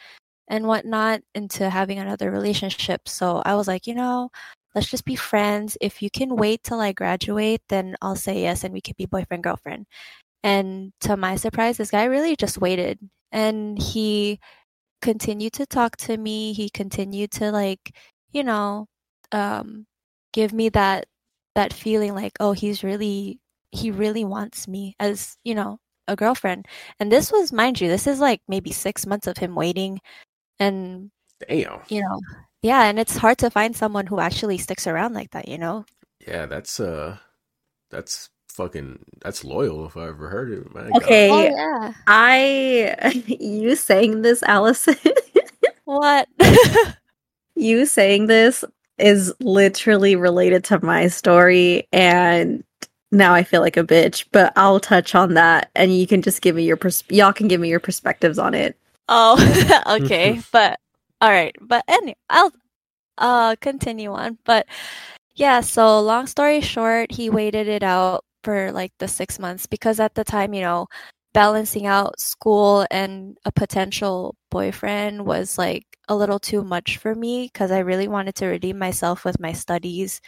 [0.49, 3.07] and whatnot into having another relationship.
[3.09, 4.29] So I was like, you know,
[4.75, 5.77] let's just be friends.
[5.81, 9.05] If you can wait till I graduate, then I'll say yes and we could be
[9.05, 9.87] boyfriend girlfriend.
[10.43, 12.99] And to my surprise, this guy really just waited
[13.31, 14.39] and he
[15.01, 16.53] continued to talk to me.
[16.53, 17.95] He continued to like,
[18.31, 18.87] you know,
[19.31, 19.85] um
[20.33, 21.05] give me that
[21.55, 23.39] that feeling like, oh, he's really
[23.71, 26.67] he really wants me as, you know, a girlfriend.
[26.99, 29.99] And this was mind you, this is like maybe 6 months of him waiting
[30.59, 31.11] and
[31.47, 32.19] damn, you know
[32.61, 35.85] yeah and it's hard to find someone who actually sticks around like that you know
[36.25, 37.17] yeah, that's uh,
[37.89, 40.73] that's fucking that's loyal if I ever heard it.
[40.73, 44.95] My Okay, oh yeah I you saying this, Allyson.
[45.85, 46.27] what
[47.55, 48.63] you saying this
[48.97, 52.63] is literally related to my story, and
[53.11, 54.25] now I feel like a bitch.
[54.31, 57.47] But I'll touch on that, and you can just give me your pers- y'all can
[57.47, 58.77] give me your perspectives on it.
[59.07, 59.37] oh
[59.99, 60.79] okay but
[61.21, 62.51] all right but anyway i'll
[63.19, 64.67] uh continue on but
[65.35, 69.99] yeah so long story short he waited it out for like the six months because
[69.99, 70.87] at the time you know
[71.33, 77.45] balancing out school and a potential boyfriend was like a little too much for me
[77.53, 80.21] because I really wanted to redeem myself with my studies.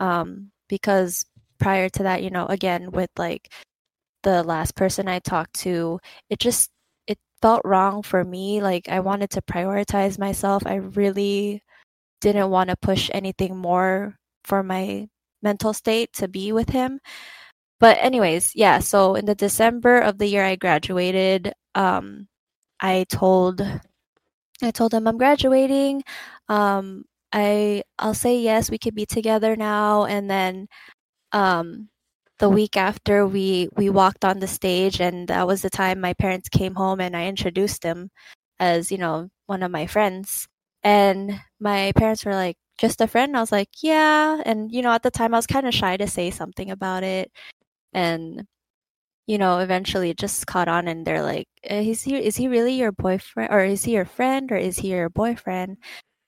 [0.00, 1.26] Um, because
[1.58, 3.52] prior to that, you know, again, with like
[4.22, 6.70] the last person I talked to, it just
[7.44, 8.62] felt wrong for me.
[8.62, 10.62] Like I wanted to prioritize myself.
[10.64, 11.60] I really
[12.22, 15.08] didn't want to push anything more for my
[15.42, 16.98] mental state to be with him
[17.80, 22.26] but anyways yeah so in the december of the year i graduated um
[22.80, 23.60] i told
[24.62, 26.02] i told him i'm graduating
[26.48, 30.66] um i i'll say yes we could be together now and then
[31.32, 31.90] um
[32.44, 36.12] the week after we we walked on the stage and that was the time my
[36.12, 38.10] parents came home and i introduced him
[38.60, 40.46] as you know one of my friends.
[40.82, 43.34] And my parents were like just a friend?
[43.36, 44.42] I was like yeah.
[44.44, 47.02] And you know at the time i was kind of shy to say something about
[47.02, 47.30] it.
[47.94, 48.44] And
[49.26, 52.48] you know eventually it just caught on and they're like "Uh, is he is he
[52.48, 55.78] really your boyfriend or is he your friend or is he your boyfriend?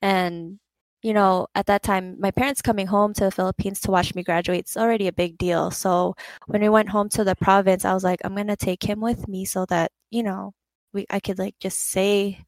[0.03, 0.61] And
[1.03, 4.23] you know at that time my parents coming home to the philippines to watch me
[4.23, 6.15] graduate is already a big deal so
[6.47, 9.29] when we went home to the province i was like i'm gonna take him with
[9.29, 10.53] me so that you know
[10.93, 12.45] we i could like just say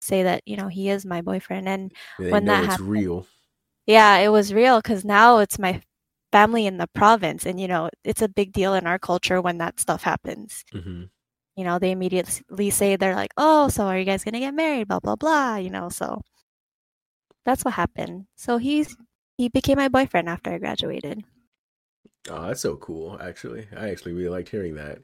[0.00, 3.26] say that you know he is my boyfriend and They when that it's happened- real.
[3.86, 5.80] yeah, it was real because now it's my
[6.32, 9.58] family in the province, and you know, it's a big deal in our culture when
[9.58, 10.64] that stuff happens.
[10.72, 11.04] hmm
[11.56, 14.88] You know, they immediately say they're like, "Oh, so are you guys gonna get married?"
[14.88, 15.56] Blah blah blah.
[15.56, 16.20] You know, so
[17.46, 18.26] that's what happened.
[18.36, 18.96] So he's
[19.38, 21.24] he became my boyfriend after I graduated.
[22.28, 23.18] Oh, that's so cool.
[23.22, 24.98] Actually, I actually really liked hearing that.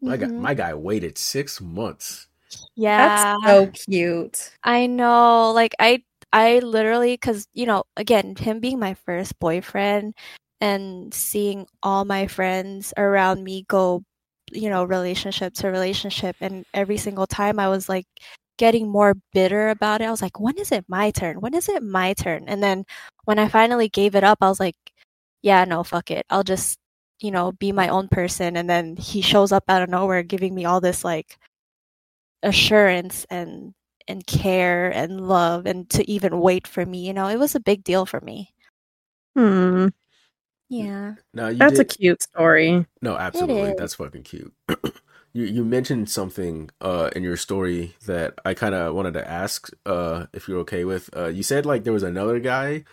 [0.00, 0.38] My guy, Mhm.
[0.38, 2.28] my guy waited six months.
[2.76, 4.52] yeah, That's so cute.
[4.64, 5.52] I know.
[5.52, 10.14] Like I I literally cuz you know, again, him being my first boyfriend
[10.60, 14.04] and seeing all my friends around me go,
[14.52, 18.06] you know, relationship to relationship and every single time I was like
[18.58, 20.04] getting more bitter about it.
[20.06, 21.40] I was like, when is it my turn?
[21.40, 22.44] When is it my turn?
[22.48, 22.84] And then
[23.24, 24.76] when I finally gave it up, I was like,
[25.42, 26.26] yeah, no, fuck it.
[26.30, 26.78] I'll just,
[27.20, 30.54] you know, be my own person and then he shows up out of nowhere giving
[30.54, 31.38] me all this like
[32.44, 33.74] assurance and
[34.06, 37.60] and care and love and to even wait for me you know it was a
[37.60, 38.52] big deal for me
[39.36, 39.88] Hmm,
[40.68, 42.86] yeah Now you that's a cute story.
[43.02, 44.52] no, absolutely, that's fucking cute.
[45.34, 49.68] you you mentioned something uh in your story that I kind of wanted to ask
[49.84, 51.10] uh if you're okay with.
[51.16, 52.84] Uh, you said like there was another guy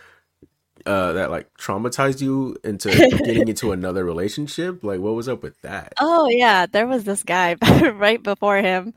[0.85, 4.83] uh that like traumatized you into getting into another relationship?
[4.83, 5.93] Like what was up with that?
[5.99, 7.55] Oh yeah, there was this guy
[7.93, 8.93] right before him.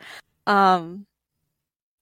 [0.47, 1.07] Um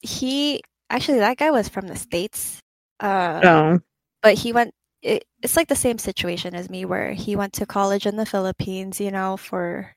[0.01, 2.61] he actually that guy was from the states.
[3.01, 3.81] Uh Oh.
[4.23, 7.67] but he went it, it's like the same situation as me where he went to
[7.67, 9.93] college in the Philippines, you know, for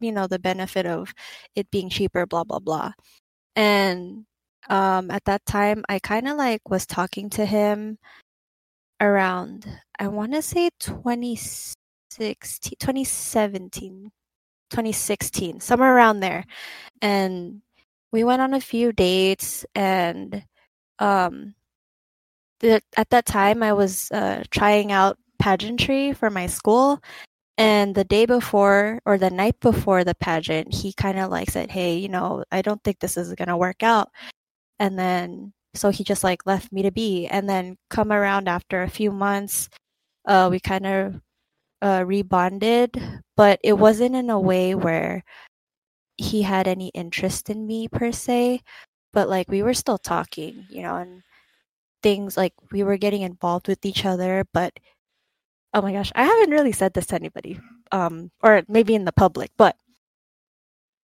[0.00, 1.14] you know the benefit of
[1.54, 2.92] it being cheaper blah blah blah.
[3.56, 4.26] And
[4.68, 7.98] um at that time I kind of like was talking to him
[9.00, 9.66] around
[9.98, 11.76] I want to say 2016
[12.80, 14.10] 2017
[14.70, 16.44] 2016 somewhere around there
[17.02, 17.62] and
[18.12, 20.44] we went on a few dates and
[20.98, 21.54] um
[22.60, 27.00] the, at that time I was uh, trying out pageantry for my school
[27.58, 31.70] and the day before or the night before the pageant he kind of like said
[31.70, 34.10] hey you know I don't think this is going to work out.
[34.78, 37.26] And then so he just like left me to be.
[37.28, 39.68] And then come around after a few months
[40.26, 41.20] uh we kind of
[41.82, 43.22] uh rebonded.
[43.36, 45.24] But it wasn't in a way where
[46.16, 48.62] he had any interest in me per se.
[49.12, 51.22] But like we were still talking you know and
[52.02, 54.72] things like we were getting involved with each other but
[55.76, 57.60] oh my gosh i haven't really said this to anybody
[57.92, 59.76] um or maybe in the public but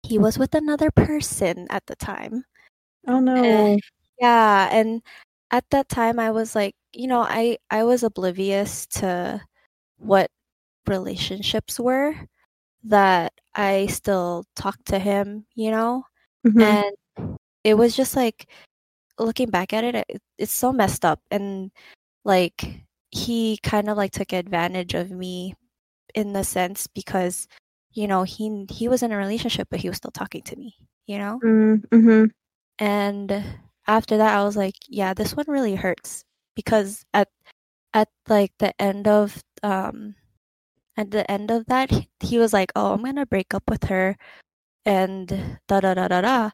[0.03, 2.43] he was with another person at the time
[3.07, 3.43] Oh no.
[3.43, 3.77] Eh,
[4.19, 5.01] yeah, and
[5.51, 9.41] at that time I was like, you know, I I was oblivious to
[9.97, 10.31] what
[10.87, 12.15] relationships were
[12.85, 16.05] that I still talked to him, you know?
[16.47, 16.61] Mhm.
[16.63, 18.47] And it was just like
[19.19, 21.71] looking back at it, it it's so messed up and
[22.25, 22.83] like
[23.13, 25.55] he kind of like took advantage of me
[26.15, 27.47] in the sense because
[27.93, 30.75] you know, he he was in a relationship but he was still talking to me,
[31.07, 31.39] you know?
[31.43, 32.31] Mm, mhm.
[32.79, 33.43] and
[33.87, 36.23] after that i was like yeah this one really hurts
[36.55, 37.29] because at
[37.93, 40.15] at like the end of um
[40.97, 43.85] at the end of that he- he was like oh i'm gonna break up with
[43.85, 44.17] her
[44.85, 46.49] and da da da da da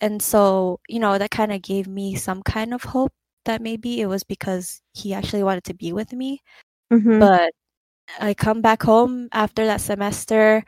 [0.00, 3.12] and so you know that kind of gave me some kind of hope
[3.44, 6.40] that maybe it was because he actually wanted to be with me.
[6.92, 7.20] Mhm.
[7.20, 7.52] but
[8.20, 10.64] I come back home after that semester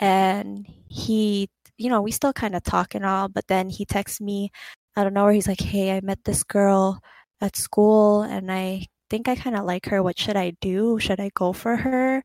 [0.00, 4.20] and he you know we still kind of talk and all but then he texts
[4.20, 4.50] me
[4.96, 5.32] out of nowhere.
[5.34, 7.00] He's like hey I met this girl
[7.40, 10.02] at school and I think I kind of like her.
[10.02, 10.98] What should I do?
[11.00, 12.22] Should I go for her?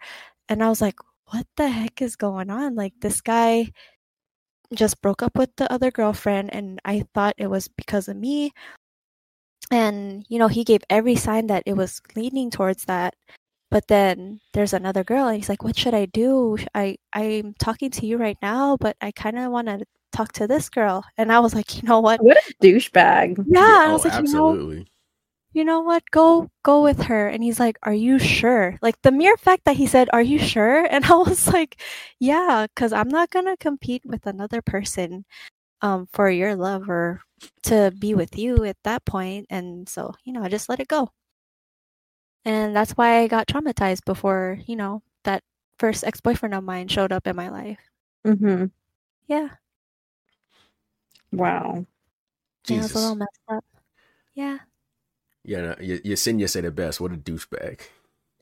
[0.49, 0.97] And I was like
[1.31, 2.75] what the heck is going on?
[2.75, 3.71] Like this guy
[4.73, 8.51] just broke up with the other girlfriend and I thought it was because of me
[9.71, 13.15] and you know he gave every sign that it was leaning towards that.
[13.71, 16.57] But then there's another girl and he's like what should i do?
[16.73, 20.47] I i'm talking to you right now but i kind of want to talk to
[20.47, 21.03] this girl.
[21.17, 22.23] And i was like you know what?
[22.23, 23.43] What a douchebag.
[23.47, 24.85] yeah i oh, was like you know
[25.55, 26.03] you know what?
[26.11, 27.29] Go go with her.
[27.29, 28.77] And he's like are you sure?
[28.81, 30.85] Like the mere fact that he said are you sure?
[30.91, 31.81] And i was like
[32.19, 35.25] yeah because i'm not gonna compete with another person
[35.81, 37.21] um for your love or
[37.63, 40.87] to be with you at that point and so you know i just let it
[40.87, 41.09] go
[42.45, 45.43] and that's why i got traumatized before you know that
[45.79, 47.79] first ex-boyfriend of mine showed up in my life
[48.25, 48.71] Mhm.
[49.27, 49.49] yeah
[51.31, 51.85] Wow.
[52.67, 53.65] yeah, it was a little messed up
[54.33, 54.59] yeah
[55.43, 56.99] Yeah, no, Y- Yesenia said it best.
[57.01, 57.81] What a douchebag.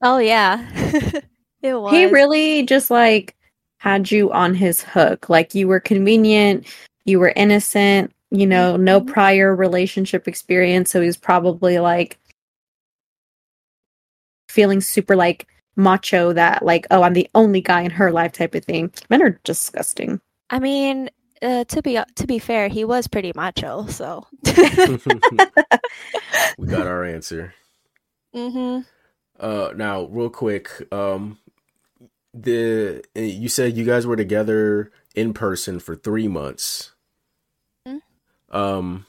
[0.02, 0.70] oh yeah
[1.62, 3.36] it was He really just like
[3.78, 5.28] had you on his hook.
[5.30, 6.66] Like you were convenient,
[7.06, 9.08] you were innocent, you know, no Mhm.
[9.08, 10.92] prior relationship experience.
[10.92, 12.20] So he was probably like
[14.50, 18.56] feeling super like macho that like, oh, I'm the only guy in her life type
[18.56, 18.92] of thing.
[19.10, 20.22] Men are disgusting.
[20.52, 23.88] I mean, uh, to be to be fair, he was pretty macho.
[23.88, 24.28] So.
[26.58, 27.56] we got our answer.
[28.34, 28.82] hmm
[29.40, 31.40] Uh, now, real quick, um,
[32.34, 36.93] the uh, you said you guys were together in person for three months.
[38.54, 39.06] Um,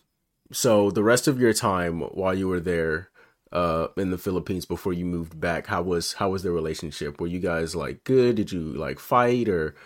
[0.53, 3.11] so the rest of your time while you were there,
[3.53, 7.21] uh, in the Philippines before you moved back, how was how was the relationship?
[7.21, 8.37] Were you guys like good?
[8.37, 9.77] Did you like fight, or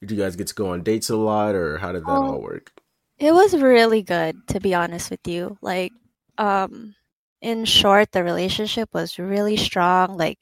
[0.00, 2.32] did you guys get to go on dates a lot, or how did that Oh.
[2.34, 2.72] all work?
[3.18, 5.58] It was really good, to be honest with you.
[5.60, 5.92] Like,
[6.38, 6.94] um,
[7.42, 10.16] in short, the relationship was really strong.
[10.16, 10.38] Like,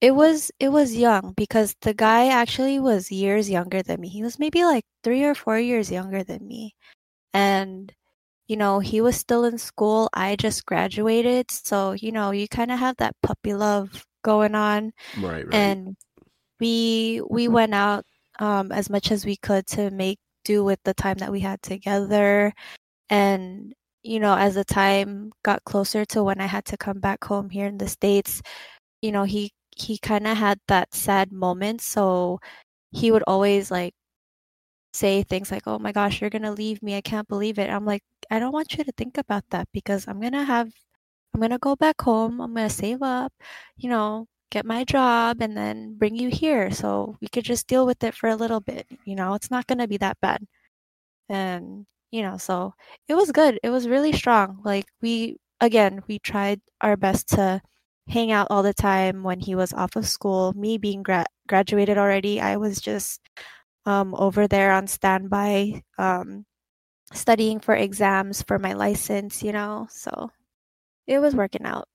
[0.00, 4.08] it was it was young because the guy actually was years younger than me.
[4.08, 6.74] He was maybe like three or four years younger than me,
[7.34, 7.92] and
[8.48, 10.08] you know he was still in school.
[10.14, 14.92] I just graduated, so you know you kind of have that puppy love going on.
[15.18, 15.54] Right, right.
[15.54, 15.96] and
[16.60, 18.04] we we went out
[18.40, 21.60] um as much as we could to make do with the time that we had
[21.62, 22.52] together
[23.10, 27.24] and you know, as the time got closer to when I had to come back
[27.24, 28.42] home here in the States,
[29.02, 31.80] you know, he he kind of had that sad moment.
[31.82, 32.40] So
[32.92, 33.94] he would always like
[34.98, 36.96] say things like, "Oh my gosh, you're gonna leave me.
[36.96, 40.08] I can't believe it." I'm like, I don't want you to think about that because
[40.08, 40.72] I'm gonna have,
[41.34, 42.40] I'm gonna go back home.
[42.40, 43.32] I'm gonna save up,
[43.78, 46.70] you know, get my job, and then bring you here.
[46.72, 48.86] So we could just deal with it for a little bit.
[49.04, 50.46] You know, it's not gonna be that bad.
[51.28, 52.74] And you know, so
[53.08, 53.58] it was good.
[53.62, 54.60] It was really strong.
[54.64, 57.60] Like we again, we tried our best to
[58.08, 60.52] hang out all the time when he was off of school.
[60.54, 63.20] Me being gra- graduated already, I was just
[63.88, 66.44] um, over there on standby, um,
[67.14, 69.88] studying for exams for my license, you know.
[69.90, 70.30] So
[71.06, 71.88] it was working out.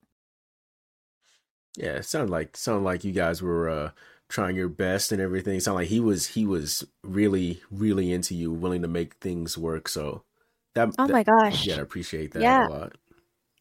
[1.76, 3.90] Yeah, it sounded like sounded like you guys were uh,
[4.28, 5.56] trying your best and everything.
[5.56, 9.56] It sounded like he was he was really really into you, willing to make things
[9.56, 9.88] work.
[9.88, 10.24] So
[10.74, 12.66] that oh that, my gosh, yeah, I appreciate that yeah.
[12.66, 12.92] a lot.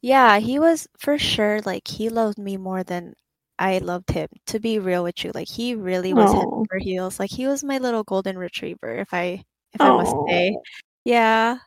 [0.02, 3.14] Yeah, he was for sure like he loved me more than
[3.60, 4.28] I loved him.
[4.48, 7.20] To be real with you, like he really was head over heels.
[7.20, 9.44] Like he was my little golden retriever, if I
[9.74, 10.58] if I must say.
[11.06, 11.58] Yeah.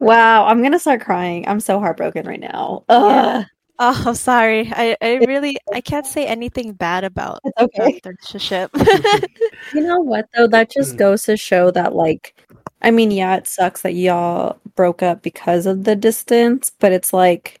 [0.00, 1.46] Wow, I'm gonna start crying.
[1.48, 2.84] I'm so heartbroken right now.
[2.88, 3.44] Yeah.
[3.80, 4.68] Oh, I'm sorry.
[4.72, 8.00] I I really I can't say anything bad about it's okay.
[8.02, 8.70] the relationship.
[9.74, 10.46] You know what though?
[10.46, 10.98] That just Mm.
[10.98, 12.34] goes to show that like
[12.80, 17.12] I mean, yeah, it sucks that y'all broke up because of the distance, but it's
[17.12, 17.57] like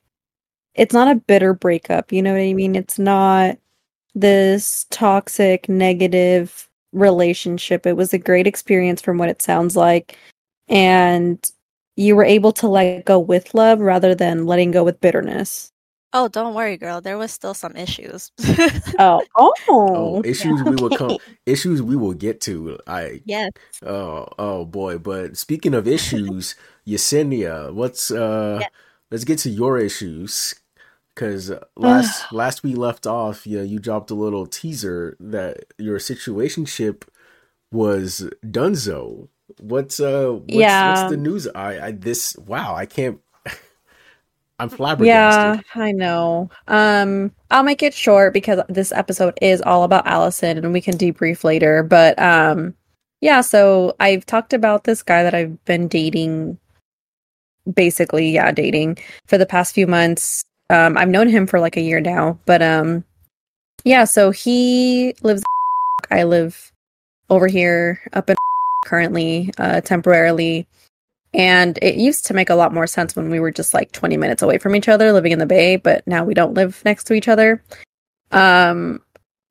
[0.78, 2.74] it's not a bitter breakup, you know what I mean?
[2.76, 3.58] It's not
[4.14, 7.86] this toxic, negative relationship.
[7.86, 10.16] It was a great experience from what it sounds like.
[10.68, 11.38] And
[11.96, 15.72] you were able to let go with love rather than letting go with bitterness.
[16.14, 17.00] oh, don't worry, girl.
[17.00, 18.30] There was still some issues.
[19.00, 22.78] Oh, Oh, oh, issues we will come issues we will get to.
[22.86, 23.50] I yes.
[23.84, 24.98] oh oh boy.
[24.98, 26.54] But speaking of issues,
[26.86, 28.68] Yesenia, what's uh Yeah.
[29.10, 30.54] let's get to your issues.
[31.18, 37.02] Cause last last we left off, yeah, you dropped a little teaser that your situationship
[37.72, 39.26] was Dunzo.
[39.58, 40.88] What's uh what's, Yeah.
[40.88, 41.48] what's the news?
[41.48, 43.18] I, I this wow, I can't
[44.60, 45.64] I'm flabbergasted.
[45.74, 46.50] Yeah, I know.
[46.68, 50.96] Um, I'll make it short because this episode is all about Allyson and we can
[50.96, 51.82] debrief later.
[51.82, 52.74] But um,
[53.20, 56.58] yeah, so I've talked about this guy that I've been dating
[57.74, 60.44] basically, yeah, dating for the past few months.
[60.70, 63.04] Um, I've known him for like a year now, but um,
[63.84, 65.42] yeah, so he lives.
[66.10, 66.72] I live
[67.30, 68.36] over here up in
[68.84, 70.66] currently, uh, temporarily.
[71.34, 74.16] And it used to make a lot more sense when we were just like 20
[74.16, 77.04] minutes away from each other living in the Bay, but now we don't live next
[77.04, 77.62] to each other.
[78.30, 79.02] Um,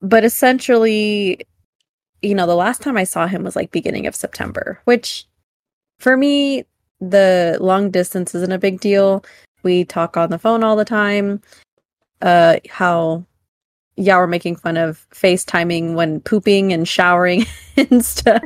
[0.01, 1.39] but essentially,
[2.21, 5.25] you know, the last time I saw him was like beginning of September, which
[5.99, 6.65] for me,
[6.99, 9.23] the long distance isn't a big deal.
[9.63, 11.41] We talk on the phone all the time.
[12.21, 13.25] Uh, how,
[13.95, 17.45] yeah, we're making fun of FaceTiming when pooping and showering
[17.77, 18.41] and stuff.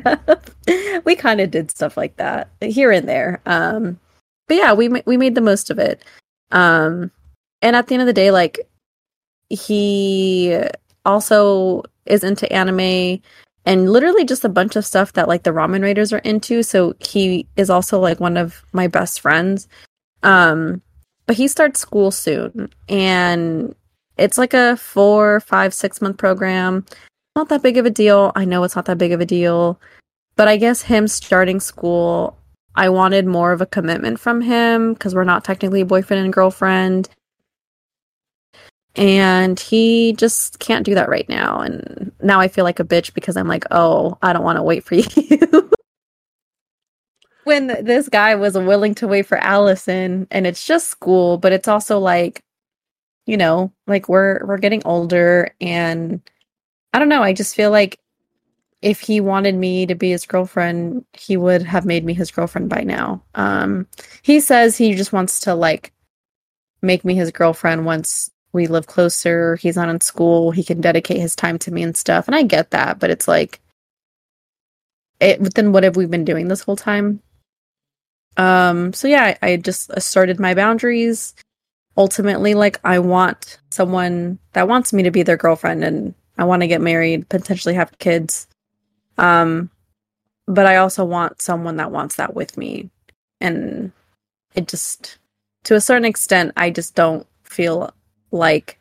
[1.05, 3.41] we kind of did stuff like that here and there.
[3.45, 3.99] Um,
[4.47, 6.03] but yeah, we we made the most of it.
[6.51, 7.11] Um,
[7.61, 8.59] and at the end of the day, like
[9.49, 10.57] he
[11.05, 13.21] also is into anime
[13.65, 16.63] and literally just a bunch of stuff that like the ramen raiders are into.
[16.63, 19.67] So he is also like one of my best friends.
[20.23, 20.81] Um,
[21.31, 23.73] but he starts school soon, and
[24.17, 26.85] it's like a four, five, six month program.
[27.37, 28.33] Not that big of a deal.
[28.35, 29.79] I know it's not that big of a deal.
[30.35, 32.37] But I guess him starting school,
[32.75, 37.07] I wanted more of a commitment from him because we're not technically boyfriend and girlfriend.
[38.97, 41.61] And he just can't do that right now.
[41.61, 44.63] And now I feel like a bitch because I'm like, oh, I don't want to
[44.63, 45.71] wait for you.
[47.43, 51.67] When this guy was willing to wait for Allyson, and it's just school, but it's
[51.67, 52.43] also like,
[53.25, 56.21] you know, like we're we're getting older and
[56.93, 57.99] I don't know, I just feel like
[58.81, 62.69] if he wanted me to be his girlfriend, he would have made me his girlfriend
[62.69, 63.23] by now.
[63.35, 63.87] Um
[64.23, 65.93] he says he just wants to like
[66.81, 71.21] make me his girlfriend once we live closer, he's not in school, he can dedicate
[71.21, 72.27] his time to me and stuff.
[72.27, 73.61] And I get that, but it's like
[75.19, 77.21] it then what have we been doing this whole time?
[78.37, 81.33] Um so yeah, I, I just asserted my boundaries
[81.97, 86.61] ultimately like I want someone that wants me to be their girlfriend and I want
[86.61, 88.47] to get married, potentially have kids.
[89.17, 89.69] Um
[90.47, 92.89] but I also want someone that wants that with me.
[93.39, 93.91] And
[94.55, 95.17] it just
[95.65, 97.93] to a certain extent I just don't feel
[98.31, 98.79] like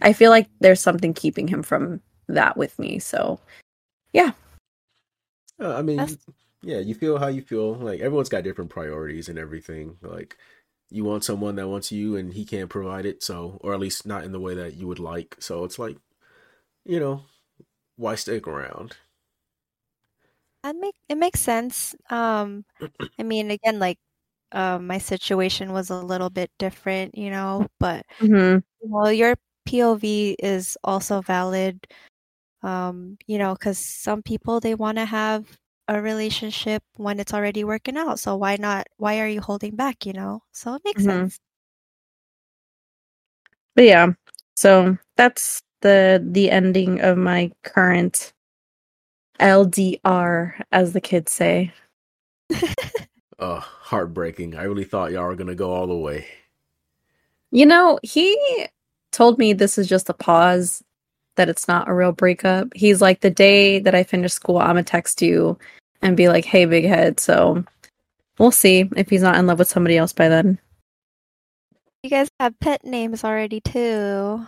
[0.00, 2.98] I feel like there's something keeping him from that with me.
[2.98, 3.38] So
[5.60, 6.16] Uh, I mean, That's-
[6.62, 7.74] yeah, you feel how you feel.
[7.74, 9.98] Like everyone's got different priorities and everything.
[10.02, 10.36] Like
[10.90, 14.06] you want someone that wants you and he can't provide it, so or at least
[14.06, 15.36] not in the way that you would like.
[15.40, 15.98] So it's like,
[16.84, 17.24] you know,
[17.96, 18.96] why stick around?
[20.62, 21.94] That make it makes sense.
[22.10, 22.64] Um,
[23.18, 23.98] I mean, again, like,
[24.52, 29.36] um, my situation was a little bit different, you know, but hmm well, your
[29.66, 31.86] POV is also valid.
[32.62, 35.58] Um, you know, because some people they want to have
[35.88, 38.18] a relationship when it's already working out.
[38.20, 38.86] So why not?
[38.98, 40.06] Why are you holding back?
[40.06, 41.06] You know, so it makes Mhm.
[41.06, 41.40] sense.
[43.74, 44.12] But yeah,
[44.54, 48.32] so that's the the ending of my current
[49.40, 51.72] LDR, as the kids say.
[53.38, 54.54] Uh, heartbreaking.
[54.56, 56.26] I really thought y'all were gonna go all the way.
[57.50, 58.66] You know, he
[59.10, 60.82] told me this is just a pause,
[61.36, 62.68] that it's not a real breakup.
[62.74, 65.58] He's like, the day that I finish school, I'm gonna text you
[66.02, 67.20] and be like, hey, big head.
[67.20, 67.64] So
[68.38, 70.58] we'll see if he's not in love with somebody else by then.
[72.02, 74.44] You guys have pet names already too.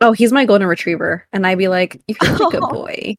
[0.00, 1.26] Oh, he's my golden retriever.
[1.32, 3.16] And I'd be like, you're such a good boy.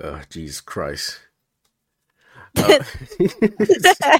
[0.00, 1.20] oh, Jesus Christ.
[2.56, 2.82] Uh,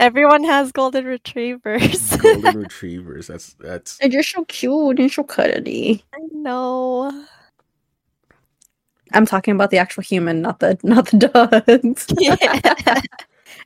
[0.00, 2.16] Everyone has golden retrievers.
[2.18, 3.26] golden retrievers.
[3.26, 6.04] That's that's And you're so cute and so cuddly.
[6.14, 7.26] I know.
[9.12, 12.06] I'm talking about the actual human, not the not the dogs.
[12.18, 12.36] Yeah.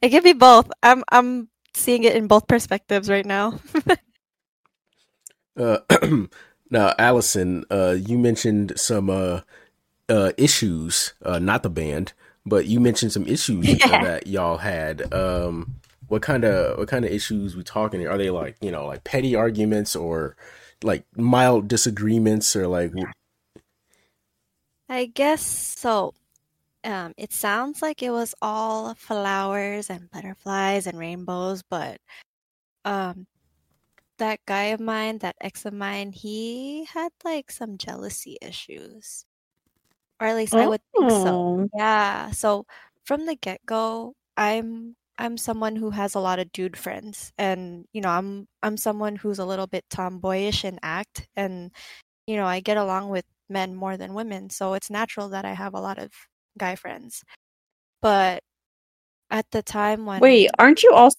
[0.03, 0.71] it can be both.
[0.83, 3.59] I'm I'm seeing it in both perspectives right now.
[5.57, 5.79] Uh,
[6.71, 9.41] now, Allyson, uh, you mentioned some uh,
[10.09, 12.13] uh, issues, uh, not the band,
[12.47, 15.13] but you mentioned some issues that y'all had.
[15.13, 15.75] Um,
[16.09, 18.07] what kind of what kind of issues we talking?
[18.07, 20.37] Are they like you know like petty arguments or
[20.83, 22.93] like mild disagreements or like
[24.89, 26.15] I guess so.
[26.85, 31.99] Um, it sounds like it was all flowers and butterflies and rainbows, but
[32.85, 33.27] um,
[34.19, 39.25] that guy of mine, that ex of mine, he had like some jealousy issues,
[40.21, 41.29] or at least I would think so.
[41.29, 41.69] Oh.
[41.77, 42.31] Yeah.
[42.31, 42.67] So
[43.05, 48.01] from the get-go, I'm I'm someone who has a lot of dude friends and you
[48.01, 51.71] know, I'm I'm someone who's a little bit tomboyish in act and
[52.27, 55.53] you know, I get along with men more than women, so it's natural that I
[55.55, 56.11] have a lot of
[56.59, 57.23] guy friends.
[58.03, 58.43] But
[59.31, 61.17] at the time when Wait, aren't you also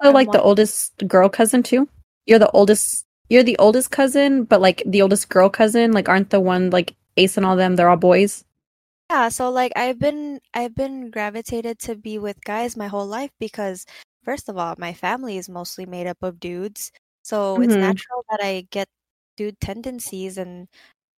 [0.00, 1.88] I'm like the oldest girl cousin too?
[2.26, 3.06] You're the oldest.
[3.28, 5.92] You're the oldest cousin, but like the oldest girl cousin.
[5.92, 7.76] Like, aren't the one like Ace and all them?
[7.76, 8.44] They're all boys.
[9.10, 13.30] Yeah, so like I've been I've been gravitated to be with guys my whole life
[13.38, 13.86] because
[14.24, 16.90] first of all, my family is mostly made up of dudes.
[17.22, 17.80] So it's Mhm.
[17.80, 18.88] natural that I get
[19.36, 20.68] dude tendencies and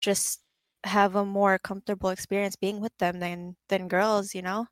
[0.01, 0.41] just
[0.85, 4.67] have a more comfortable experience being with them than than girls, you know?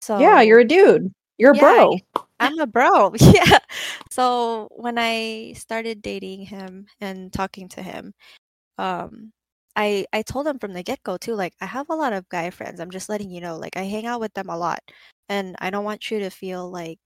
[0.00, 1.12] So Yeah, you're a dude.
[1.38, 1.98] You're a Yeah, bro.
[2.40, 3.12] I'm a bro.
[3.20, 3.58] Yeah.
[4.10, 8.14] So when I started dating him and talking to him,
[8.78, 9.32] um,
[9.76, 12.50] I I told him from the get-go too, like I have a lot of guy
[12.50, 12.80] friends.
[12.80, 14.80] I'm just letting you know, like I hang out with them a lot,
[15.28, 17.00] and I don't want you to feel like,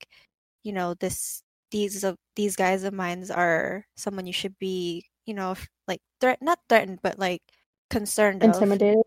[0.64, 5.34] you know, this these of these guys of mine are someone you should be, you
[5.34, 5.54] know,
[5.88, 7.42] like threat not threatened, but like
[7.90, 8.42] concerned.
[8.42, 9.04] Intimidated.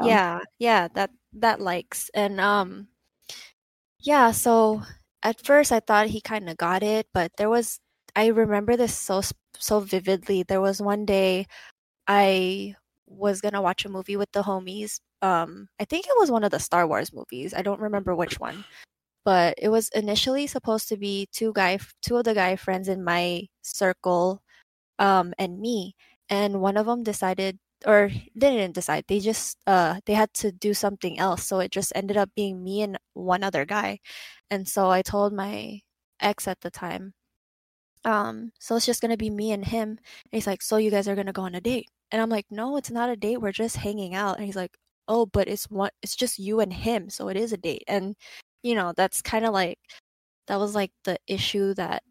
[0.00, 2.10] Yeah, yeah, that that likes.
[2.14, 2.88] And um
[4.00, 4.82] yeah, so
[5.22, 7.78] at first I thought he kind of got it, but there was
[8.16, 9.22] I remember this so
[9.58, 10.42] so vividly.
[10.42, 11.46] There was one day
[12.08, 12.76] I
[13.14, 15.00] was to watch a movie with the homies.
[15.22, 17.54] Um I think it was one of the Star Wars movies.
[17.54, 18.64] I don't remember which one.
[19.24, 23.04] But it was initially supposed to be two guy two of the guy friends in
[23.04, 24.42] my circle
[24.98, 25.94] um and me
[26.30, 30.74] and one of them decided or didn't decide they just uh they had to do
[30.74, 33.98] something else so it just ended up being me and one other guy
[34.50, 35.80] and so i told my
[36.20, 37.14] ex at the time
[38.04, 39.98] um so it's just gonna be me and him and
[40.32, 42.76] he's like so you guys are gonna go on a date and i'm like no
[42.76, 44.76] it's not a date we're just hanging out and he's like
[45.08, 48.16] oh but it's one it's just you and him so it is a date and
[48.62, 49.78] you know that's kind of like
[50.48, 52.02] that was like the issue that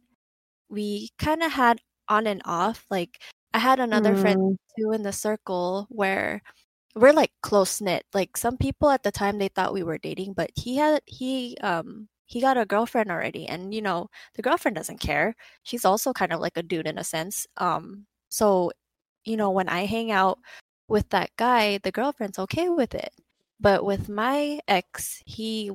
[0.70, 1.80] we kind of had
[2.10, 3.22] on and off like
[3.54, 4.58] i had another friend Mm.
[4.78, 6.42] too in the circle where
[6.96, 8.06] we're like close knit.
[8.14, 11.58] Like some people at the time they thought we were dating, but he had he
[11.64, 15.36] um he got a girlfriend already and you know, the girlfriend doesn't care.
[15.64, 17.48] She's also kind of like a dude in a sense.
[17.58, 18.72] Um so
[19.26, 20.40] you know, when I hang out
[20.88, 23.12] with that guy, the girlfriend's okay with it.
[23.60, 25.72] But with my ex, he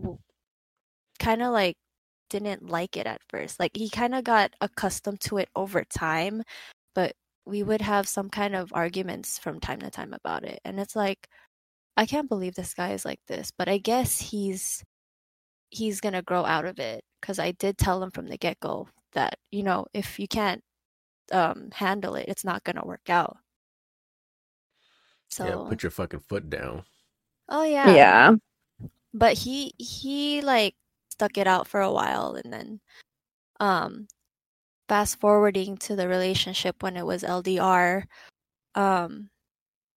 [1.18, 1.76] kind of like
[2.30, 3.60] didn't like it at first.
[3.60, 6.42] Like he kind of got accustomed to it over time,
[6.94, 7.14] but
[7.46, 10.60] we would have some kind of arguments from time to time about it.
[10.64, 11.28] And it's like,
[11.96, 14.84] I can't believe this guy is like this, but I guess he's
[15.70, 18.88] he's gonna grow out of it because I did tell him from the get go
[19.14, 20.62] that you know if you can't
[21.32, 23.38] um, handle it, it's not gonna work out.
[25.28, 26.84] So Yeah, put your fucking foot down.
[27.48, 28.34] oh yeah, Yeah.
[29.14, 30.74] but he he like
[31.10, 32.80] stuck it out for a while and then
[33.60, 34.06] um
[34.88, 38.04] fast forwarding to the relationship when it was LDR
[38.74, 39.30] um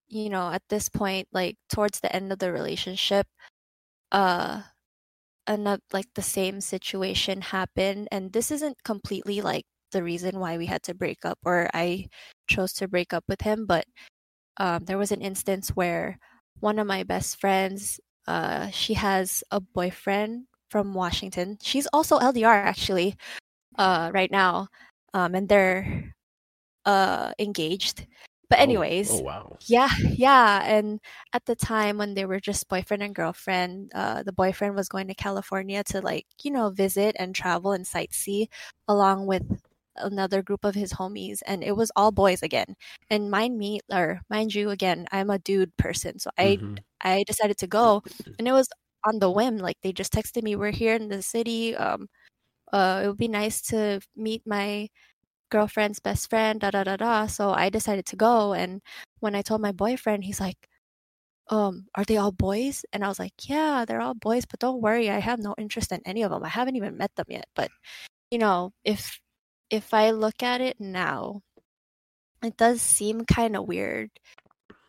[0.08, 3.26] you know at this point like towards the end of the relationship
[4.12, 4.62] uh
[5.46, 10.66] another like the same situation happened and this isn't completely like the reason why we
[10.66, 12.08] had to break up or I
[12.48, 13.86] chose to break up with him but
[14.58, 16.18] um there was an instance where
[16.60, 21.58] one of my best friends uh, she has a boyfriend from Washington.
[21.62, 23.16] She's also LDR actually,
[23.78, 24.68] uh, right now,
[25.14, 26.14] um, and they're
[26.86, 28.06] uh engaged.
[28.48, 29.58] But Oh- anyways, Oh, wow.
[29.66, 30.62] yeah, yeah.
[30.64, 31.00] And
[31.32, 35.08] at the time when they were just boyfriend and girlfriend, uh, the boyfriend was going
[35.08, 38.48] to California to like, you know, visit and travel and sightsee
[38.88, 39.42] along with
[39.96, 41.40] another group of his homies.
[41.46, 42.76] And it was all boys again.
[43.10, 46.18] And mind me, or mind you, again, I'm a dude person.
[46.18, 46.82] So I, Mhm.
[47.02, 48.02] I decided to go
[48.38, 48.68] and it was
[49.04, 49.58] on the whim.
[49.58, 51.76] Like they just texted me, we're here in the city.
[51.76, 52.08] Um,
[52.72, 54.88] uh, it would be nice to meet my
[55.50, 57.26] girlfriend's best friend, da da da da.
[57.26, 58.54] So I decided to go.
[58.54, 58.82] And
[59.20, 60.68] when I told my boyfriend, he's like,
[61.48, 62.84] um, are they all boys?
[62.92, 65.92] And I was like, yeah, they're all boys, but don't worry, I have no interest
[65.92, 66.44] in any of them.
[66.44, 67.46] I haven't even met them yet.
[67.54, 67.70] But
[68.30, 69.20] you know, if
[69.70, 71.42] if I look at it now,
[72.42, 74.10] it does seem kind of weird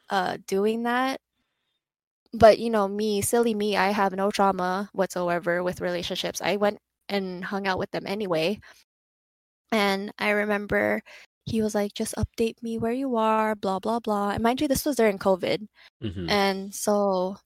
[0.10, 1.22] uh doing that.
[2.34, 6.42] But you know, me, silly me, I have no trauma whatsoever with relationships.
[6.42, 6.80] I went
[7.10, 8.60] and hung out with them anyway.
[9.72, 11.02] And I remember
[11.46, 14.32] he was like, just update me where you are, blah, blah, blah.
[14.32, 15.68] And mind you, this was during COVID.
[16.04, 16.30] Mhm.
[16.30, 17.38] And so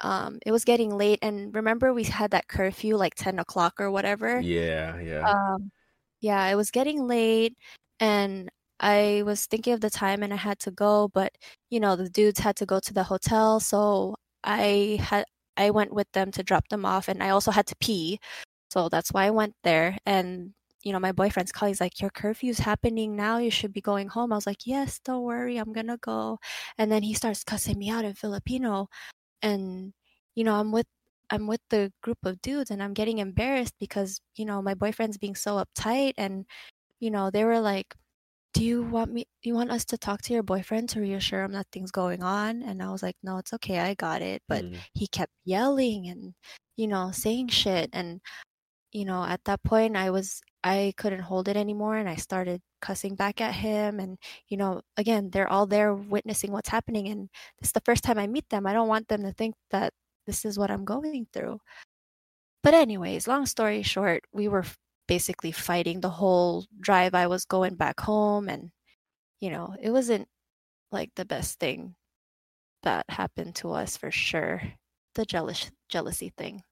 [0.00, 1.18] um, it was getting late.
[1.22, 4.40] And remember, we had that curfew like 10 o'clock or whatever.
[4.40, 5.30] Yeah, yeah.
[5.30, 5.70] Um,
[6.20, 7.56] yeah, it was getting late.
[8.00, 8.50] And
[8.80, 11.08] I was thinking of the time and I had to go.
[11.08, 11.32] But,
[11.70, 13.60] you know, the dudes had to go to the hotel.
[13.60, 15.24] So I had.
[15.56, 18.18] I went with them to drop them off, and I also had to pee,
[18.70, 19.96] so that's why I went there.
[20.06, 20.52] And
[20.82, 21.70] you know, my boyfriend's calling.
[21.72, 23.38] He's like, "Your curfew's happening now.
[23.38, 26.38] You should be going home." I was like, "Yes, don't worry, I'm gonna go."
[26.78, 28.88] And then he starts cussing me out in Filipino,
[29.42, 29.94] and
[30.34, 30.86] you know, I'm with
[31.30, 35.18] I'm with the group of dudes, and I'm getting embarrassed because you know my boyfriend's
[35.18, 36.46] being so uptight, and
[37.00, 37.96] you know they were like,
[38.54, 39.26] "Do you want me?
[39.42, 42.62] You want us to talk to your boyfriend to reassure him that things going on?"
[42.62, 44.84] And I was like, "No, it's okay, I got it." But Mm.
[44.94, 46.34] he kept yelling and
[46.76, 48.20] you know saying shit and
[48.92, 52.60] you know at that point i was i couldn't hold it anymore and i started
[52.80, 54.18] cussing back at him and
[54.48, 57.28] you know again they're all there witnessing what's happening and
[57.60, 59.92] this is the first time i meet them i don't want them to think that
[60.26, 61.58] this is what i'm going through
[62.62, 64.64] but anyways long story short we were
[65.06, 68.70] basically fighting the whole drive i was going back home and
[69.40, 70.28] you know it wasn't
[70.92, 71.96] like the best thing
[72.82, 74.62] that happened to us for sure
[75.14, 76.62] the jealous jealousy thing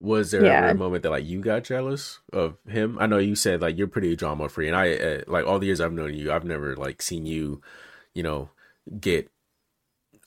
[0.00, 0.50] Was there Yeah.
[0.50, 2.98] ever a moment that like you got jealous of him?
[2.98, 5.66] I know you said like you're pretty drama free, and I uh, like all the
[5.66, 7.62] years I've known you, I've never like seen you,
[8.14, 8.50] you know,
[8.98, 9.30] get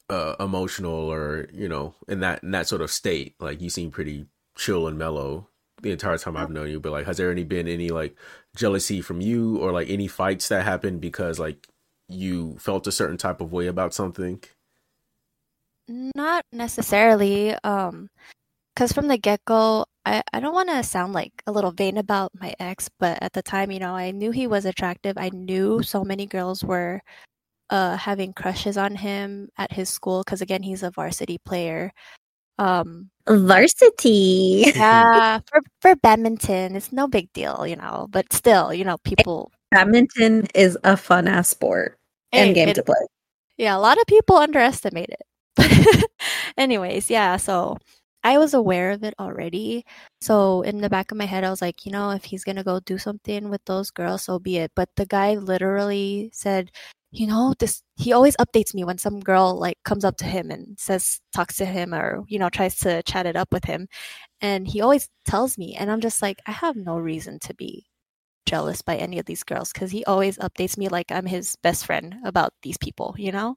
[0.09, 3.35] uh emotional or you know in that in that sort of state.
[3.39, 4.27] Like you seem pretty
[4.57, 5.49] chill and mellow
[5.81, 6.79] the entire time I've known you.
[6.79, 8.15] But like, has there any been any like
[8.55, 11.67] jealousy from you or like any fights that happened because like
[12.07, 14.41] you felt a certain type of way about something?
[15.87, 18.09] Not necessarily, um,
[18.75, 22.31] because from the get-go, I, I don't want to sound like a little vain about
[22.39, 25.17] my ex, but at the time, you know, I knew he was attractive.
[25.17, 27.01] I knew so many girls were
[27.69, 31.91] uh having crushes on him at his school because again, he's a varsity player.
[32.59, 34.71] Um, Varsity.
[34.75, 39.51] yeah, for for badminton, it's no big deal, you know, but still, you know, people
[39.71, 41.97] Badminton is a fun ass sport
[42.31, 42.95] and Hey, game it- to play.
[43.57, 45.23] Yeah, a lot of people underestimate it.
[46.57, 47.77] Anyways, yeah, so
[48.23, 49.85] I was aware of it already.
[50.21, 52.63] So in the back of my head, I was like, you know, if he's gonna
[52.63, 54.71] go do something with those girls, so be it.
[54.75, 56.71] But the guy literally said,
[57.15, 60.51] you know, this he always updates me when some girl like comes up to him
[60.51, 63.87] and says talks to him or, you know, tries to chat it up with him.
[64.41, 67.85] And he always tells me, and I'm just like, I have no reason to be
[68.45, 71.85] jealous by any of these girls because he always updates me like I'm his best
[71.85, 73.55] friend about these people, you know?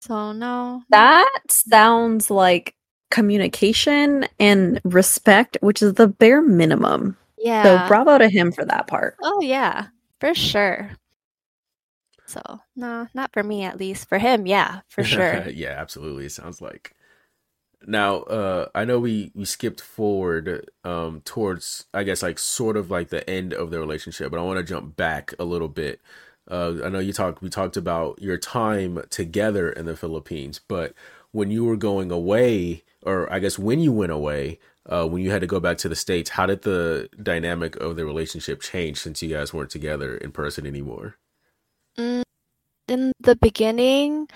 [0.00, 0.82] So no.
[0.88, 2.74] That sounds like
[3.10, 7.16] communication and respect, which is the bare minimum.
[7.38, 7.84] yeah.
[7.84, 9.16] So bravo to him for that part.
[9.22, 9.88] oh yeah,
[10.20, 10.90] for sure.
[12.32, 14.08] So no, not for me at least.
[14.08, 15.46] For him, yeah, for sure.
[15.48, 16.26] yeah, absolutely.
[16.26, 16.94] It sounds like.
[17.86, 22.90] Now, uh, I know we we skipped forward um towards I guess like sort of
[22.90, 26.00] like the end of the relationship, but I want to jump back a little bit.
[26.50, 30.94] Uh, I know you talked we talked about your time together in the Philippines, but
[31.32, 35.30] when you were going away, or I guess when you went away, uh, when you
[35.30, 38.98] had to go back to the states, how did the dynamic of the relationship change
[38.98, 41.16] since you guys weren't together in person anymore?
[41.98, 42.22] Mm,
[42.88, 44.28] in the beginning,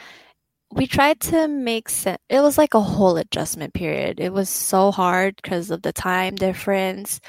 [0.72, 2.18] we tried to make sense.
[2.28, 4.20] It was like a whole adjustment period.
[4.20, 7.20] It was so hard because of the time difference.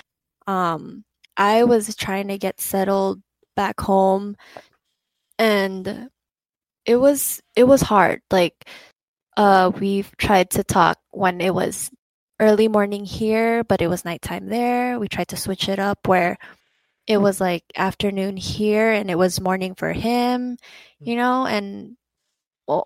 [0.48, 1.04] Um,
[1.38, 3.22] I was trying to get settled
[3.56, 4.36] back home,
[5.40, 6.10] and
[6.86, 8.22] it was it was hard.
[8.32, 8.56] Like,
[9.38, 11.90] uh, we've tried to talk when it was
[12.40, 15.00] early morning here, but it was nighttime there.
[15.00, 16.38] We tried to switch it up where
[17.08, 20.58] it was like afternoon here and it was morning for him,
[21.04, 21.96] you know, and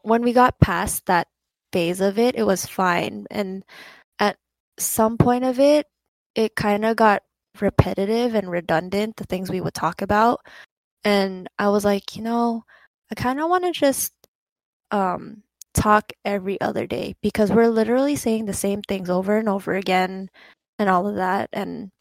[0.03, 1.28] when we got past that
[1.74, 3.26] phase of it, it was fine.
[3.32, 3.65] And
[4.19, 4.38] at
[4.78, 5.88] some point of it,
[6.36, 7.24] it kind of got
[7.59, 10.41] repetitive and redundant, the things we would talk about.
[11.03, 12.63] And I was like, you know,
[13.11, 14.13] I kind of want to just
[14.91, 15.43] um,
[15.74, 20.30] talk every other day because we're literally saying the same things over and over again
[20.78, 21.49] and all of that.
[21.53, 21.91] And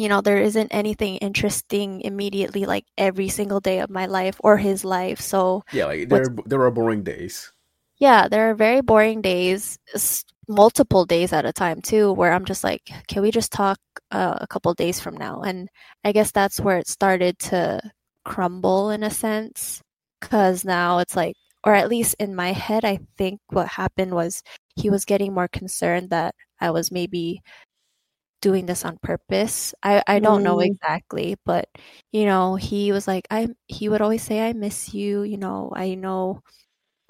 [0.00, 4.56] you know there isn't anything interesting immediately like every single day of my life or
[4.56, 7.52] his life so yeah like there there are boring days.
[7.98, 9.78] Yeah there are very boring days
[10.48, 13.78] multiple days at a time too where i'm just like can we just talk
[14.10, 15.42] uh, a couple days from now?
[15.42, 15.68] And
[16.02, 17.80] i guess that's where it started to
[18.24, 19.82] crumble in a sense
[20.18, 24.42] because now it's like or at least in my head i think what happened was
[24.76, 27.40] he was getting more concerned that i was maybe
[28.40, 29.74] doing this on purpose.
[29.82, 30.44] I I don't mm.
[30.44, 31.68] know exactly, but
[32.12, 35.72] you know, he was like I he would always say I miss you, you know,
[35.74, 36.42] I know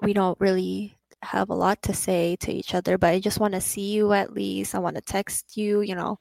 [0.01, 3.53] we don't really have a lot to say to each other, but I just want
[3.53, 4.75] to see you at least.
[4.75, 6.17] I want to text you, you know,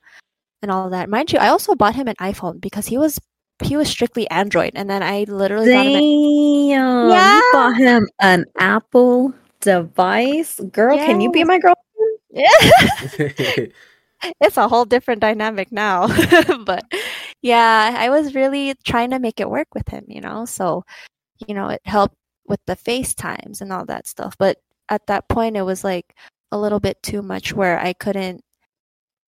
[0.63, 1.09] and all that.
[1.09, 3.19] Mind you, I also bought him an iPhone because he was
[3.63, 6.03] he was strictly Android, and then I literally Damn, got him.
[6.03, 10.97] A- yeah, you bought him an Apple device, girl.
[10.97, 11.07] Yeah.
[11.07, 12.19] Can you be my girlfriend?
[12.31, 13.67] Yeah.
[14.41, 16.09] it's a whole different dynamic now.
[16.65, 16.85] but
[17.43, 20.45] yeah, I was really trying to make it work with him, you know.
[20.45, 20.85] So,
[21.47, 22.17] you know, it helped
[22.47, 24.37] with the FaceTimes and all that stuff.
[24.39, 24.59] But
[24.89, 26.15] at that point it was like
[26.53, 28.43] a little bit too much where I couldn't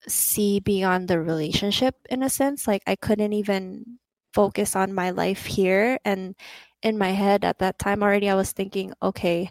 [0.08, 2.66] see beyond the relationship in a sense.
[2.66, 3.98] Like I couldn't even
[4.34, 6.34] focus on my life here and
[6.82, 9.50] in my head at that time already I was thinking, okay,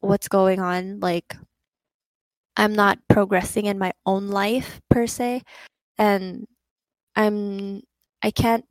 [0.00, 1.00] what's going on?
[1.00, 1.36] Like
[2.58, 5.42] I'm not progressing in my own life per se
[5.96, 6.46] and
[7.16, 7.82] I'm
[8.20, 8.64] I can't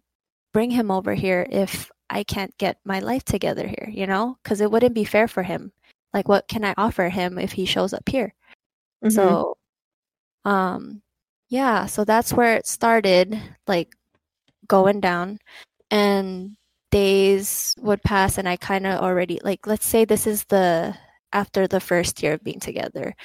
[0.53, 4.37] bring him over here if I can't get my life together here, you know?
[4.43, 5.71] Cuz it wouldn't be fair for him.
[6.13, 8.33] Like what can I offer him if he shows up here?
[9.03, 9.11] Mm-hmm.
[9.15, 9.57] So
[10.45, 11.01] um
[11.49, 13.95] yeah, so that's where it started like
[14.67, 15.39] going down
[15.91, 16.57] and
[16.91, 20.95] days would pass and I kind of already like let's say this is the
[21.33, 23.15] after the first year of being together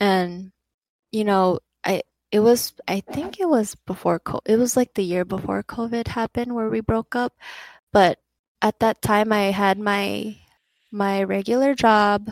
[0.00, 0.52] and
[1.12, 5.04] you know i it was i think it was before Co- it was like the
[5.04, 7.34] year before covid happened where we broke up.
[7.92, 8.18] But
[8.62, 10.36] at that time i had my
[10.92, 12.30] my regular job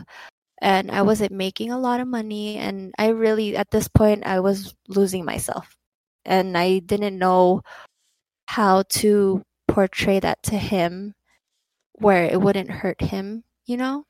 [0.61, 2.57] and i wasn't making a lot of money.
[2.57, 5.77] And i really at this point i was losing myself.
[6.25, 7.63] And i didn't know
[8.47, 11.13] how to portray that to him
[11.99, 14.05] where it wouldn't hurt him you know?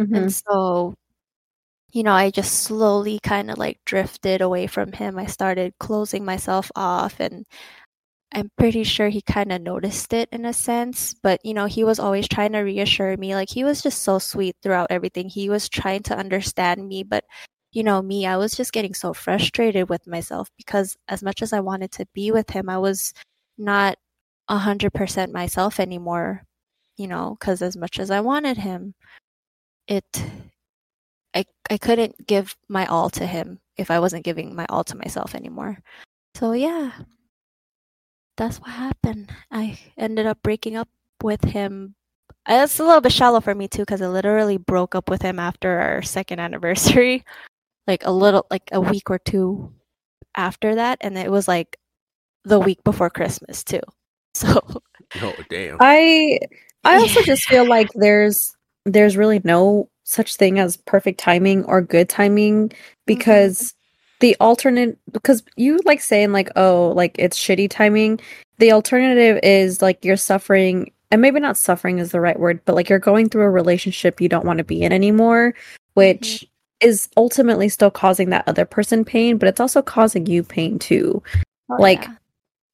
[0.00, 0.14] Mm-hmm.
[0.14, 0.94] and so
[1.92, 5.18] you know, I just slowly kind of like drifted away from him.
[5.18, 7.46] I started closing myself off and
[8.32, 11.84] I'm pretty sure he kind of noticed it in a sense, but you know, he
[11.84, 13.34] was always trying to reassure me.
[13.34, 15.28] Like he was just so sweet throughout everything.
[15.28, 17.24] He was trying to understand me, but
[17.72, 21.52] you know, me, I was just getting so frustrated with myself because as much as
[21.52, 23.12] I wanted to be with him, I was
[23.58, 23.96] not
[24.48, 26.44] a hundred percent myself anymore,
[26.96, 28.94] you know, because as much as I wanted him,
[29.88, 30.04] it
[31.36, 34.96] I I couldn't give my all to him if I wasn't giving my all to
[34.96, 35.78] myself anymore.
[36.34, 36.92] So yeah.
[38.38, 39.32] That's what happened.
[39.50, 40.88] I ended up breaking up
[41.22, 41.94] with him.
[42.48, 45.38] It's a little bit shallow for me too cuz I literally broke up with him
[45.38, 47.24] after our second anniversary.
[47.88, 49.72] Like a little like a week or two
[50.34, 51.78] after that and it was like
[52.42, 53.82] the week before Christmas too.
[54.34, 54.60] So
[55.22, 55.76] Oh damn.
[55.78, 56.40] I
[56.82, 57.26] I also yeah.
[57.26, 62.72] just feel like there's there's really no such thing as perfect timing or good timing
[63.06, 64.16] because mm-hmm.
[64.20, 68.18] the alternate because you like saying like oh like it's shitty timing
[68.58, 72.74] the alternative is like you're suffering and maybe not suffering is the right word, but
[72.74, 75.54] like you're going through a relationship you don't want to be in anymore,
[75.94, 76.88] which mm-hmm.
[76.88, 81.22] is ultimately still causing that other person pain, but it's also causing you pain too.
[81.70, 82.14] Oh, like yeah.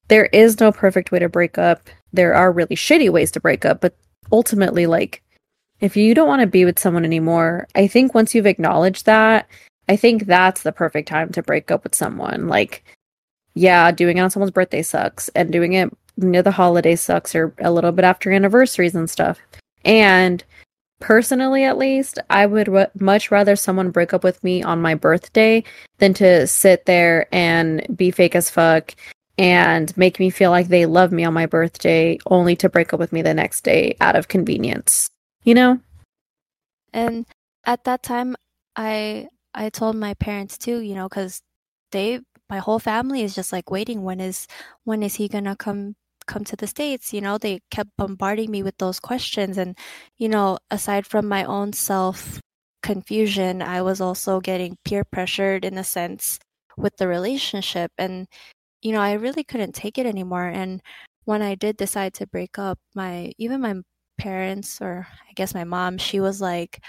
[0.07, 1.89] there is no perfect way to break up.
[2.11, 3.95] There are really shitty ways to break up, but
[4.31, 5.21] ultimately like
[5.83, 9.49] if you don't want to be with someone anymore, I think once you've acknowledged that,
[9.89, 12.47] I think that's the perfect time to break up with someone.
[12.47, 12.85] Like
[13.53, 17.53] yeah, doing it on someone's birthday sucks and doing it near the holiday sucks or
[17.59, 19.39] a little bit after anniversaries and stuff.
[19.83, 20.43] And
[21.01, 22.69] personally, at least, I would
[22.99, 25.63] much rather someone break up with me on my birthday
[25.97, 28.95] than to sit there and be fake as fuck
[29.37, 32.99] and make me feel like they love me on my birthday only to break up
[32.99, 35.09] with me the next day out of convenience.
[35.43, 35.79] You know?
[36.93, 37.25] And
[37.65, 38.35] at that time,
[38.75, 41.41] I I told my parents too, you know, because
[41.91, 44.47] they my whole family is just like waiting when is
[44.83, 45.95] when is he gonna come
[46.27, 47.13] come to the states?
[47.13, 49.57] You know they kept bombarding me with those questions.
[49.57, 49.77] And
[50.17, 52.39] you know aside from my own self
[52.83, 56.37] confusion i was also getting peer pressured in a sense
[56.77, 57.91] with the relationship.
[57.97, 58.27] And
[58.81, 60.47] you know i really couldn't take it anymore.
[60.47, 60.81] And
[61.25, 63.75] when i did decide to break up my even my
[64.17, 66.79] parents or i guess my mom she was like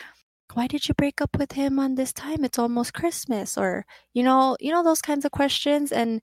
[0.52, 2.44] why did you break up with him on this time?
[2.44, 6.20] It's almost christmas or you know you know those kinds of questions and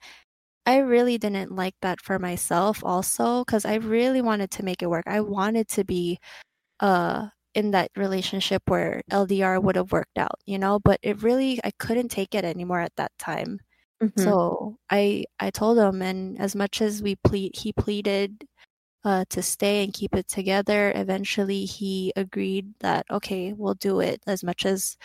[0.65, 4.89] i really didn't like that for myself also because i really wanted to make it
[4.89, 5.05] work.
[5.07, 6.19] I wanted to be
[6.79, 11.59] uh in that relationship where ldr would have worked out you know but it really
[11.63, 13.59] i couldn't take it anymore at that time.
[14.01, 14.23] Mm-hmm.
[14.23, 18.45] so i i told him and as much as we plead he pleaded
[19.03, 20.91] uh, to stay and keep it together.
[20.95, 24.97] Eventually, he agreed that, okay, we'll do it as much as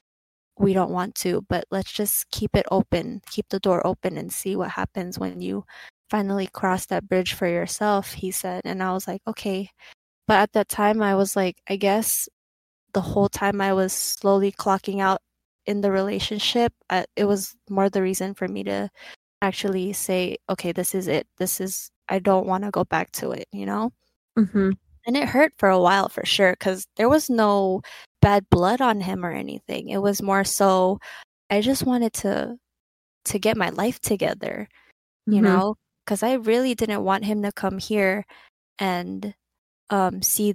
[0.58, 4.32] we don't want to, but let's just keep it open, keep the door open and
[4.32, 5.64] see what happens when you
[6.10, 8.62] finally cross that bridge for yourself, he said.
[8.64, 9.70] And I was like, okay.
[10.26, 12.28] But at that time, I was like, I guess
[12.94, 15.20] the whole time I was slowly clocking out
[15.66, 18.88] in the relationship, uh, it was more the reason for me to
[19.42, 21.26] actually say, okay, this is it.
[21.38, 23.92] This is I don't want to go back to it, you know?
[24.38, 24.70] Mm-hmm.
[25.06, 27.82] And it hurt for a while for sure because there was no
[28.20, 29.88] bad blood on him or anything.
[29.88, 30.98] It was more so
[31.50, 32.56] I just wanted to
[33.26, 34.68] to get my life together,
[35.26, 35.44] you mm-hmm.
[35.44, 35.74] know?
[36.04, 38.24] Because I really didn't want him to come here
[38.78, 39.34] and
[39.90, 40.54] um, see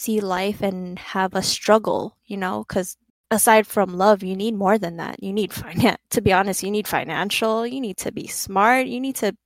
[0.00, 2.64] see life and have a struggle, you know?
[2.66, 2.96] Because
[3.30, 5.22] aside from love, you need more than that.
[5.22, 5.98] You need finance.
[6.10, 7.66] To be honest, you need financial.
[7.66, 8.86] You need to be smart.
[8.86, 9.36] You need to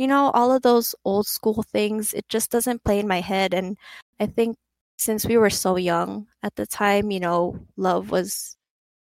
[0.00, 3.52] you know, all of those old school things, it just doesn't play in my head.
[3.52, 3.76] And
[4.18, 4.56] I think
[4.96, 8.56] since we were so young at the time, you know, love was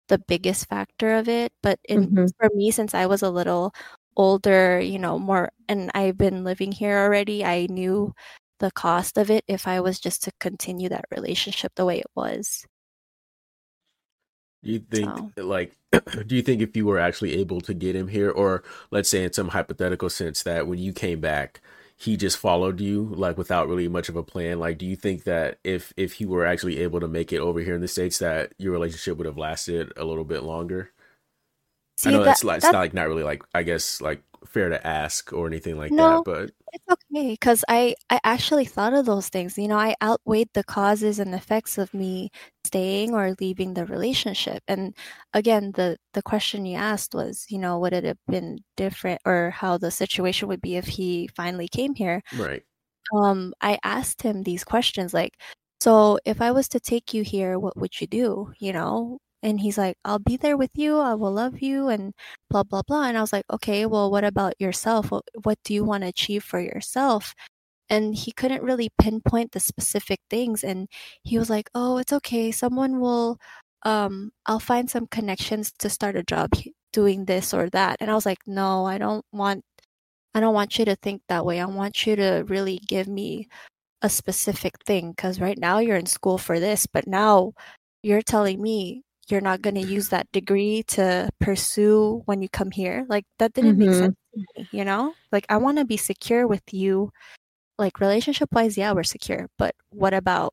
[0.08, 1.54] the biggest factor of it.
[1.62, 2.26] But in mm-hmm.
[2.40, 3.72] for me, since I was a little
[4.18, 8.12] older, you know, more, and I've been living here already, I knew
[8.58, 12.10] the cost of it if I was just to continue that relationship the way it
[12.16, 12.66] was.
[14.64, 15.46] Do you think so.
[15.46, 15.78] like
[16.28, 19.24] do you think if you were actually able to get him here or let's say
[19.24, 21.62] in some hypothetical sense that when you came back
[21.96, 25.24] he just followed you like without really much of a plan like do you think
[25.24, 28.20] that if if he were actually able to make it over here in the states
[28.20, 30.92] that your relationship would have lasted a little bit longer
[32.00, 34.24] See, I know that, that's, that's, that's not like not really like I guess like
[34.46, 38.64] fair to ask or anything like no, that, but it's okay because I I actually
[38.64, 39.58] thought of those things.
[39.58, 42.30] You know, I outweighed the causes and effects of me
[42.64, 44.64] staying or leaving the relationship.
[44.66, 44.96] And
[45.34, 49.50] again, the the question you asked was, you know, would it have been different or
[49.50, 52.22] how the situation would be if he finally came here?
[52.38, 52.64] Right.
[53.14, 55.34] Um, I asked him these questions like,
[55.82, 58.54] so if I was to take you here, what would you do?
[58.60, 60.98] You know, and he's like, I'll be there with you.
[61.00, 62.14] I will love you and
[62.50, 63.04] blah, blah, blah.
[63.04, 65.12] And I was like, okay, well, what about yourself?
[65.12, 67.34] What, what do you want to achieve for yourself?
[67.90, 70.64] And he couldn't really pinpoint the specific things.
[70.64, 70.88] And
[71.24, 72.52] he was like, oh, it's okay.
[72.52, 73.40] Someone will,
[73.84, 76.52] um, I'll find some connections to start a job
[76.94, 77.98] doing this or that.
[78.02, 79.64] And I was like, no, I don't want,
[80.36, 81.60] I don't want you to think that way.
[81.62, 83.48] I want you to really give me
[84.02, 87.54] a specific thing because right now you're in school for this, but now
[88.04, 92.72] you're telling me you're not going to use that degree to pursue when you come
[92.72, 93.06] here.
[93.08, 93.90] Like that didn't mm-hmm.
[93.90, 95.14] make sense to me, you know?
[95.32, 97.12] Like I want to be secure with you.
[97.78, 100.52] Like relationship wise, yeah, we're secure, but what about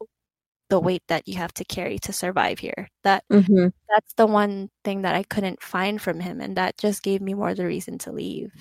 [0.69, 2.89] the weight that you have to carry to survive here?
[3.03, 3.69] That mm-hmm.
[3.89, 7.35] that's the one thing that I couldn't find from him and that just gave me
[7.35, 8.53] more the reason to leave.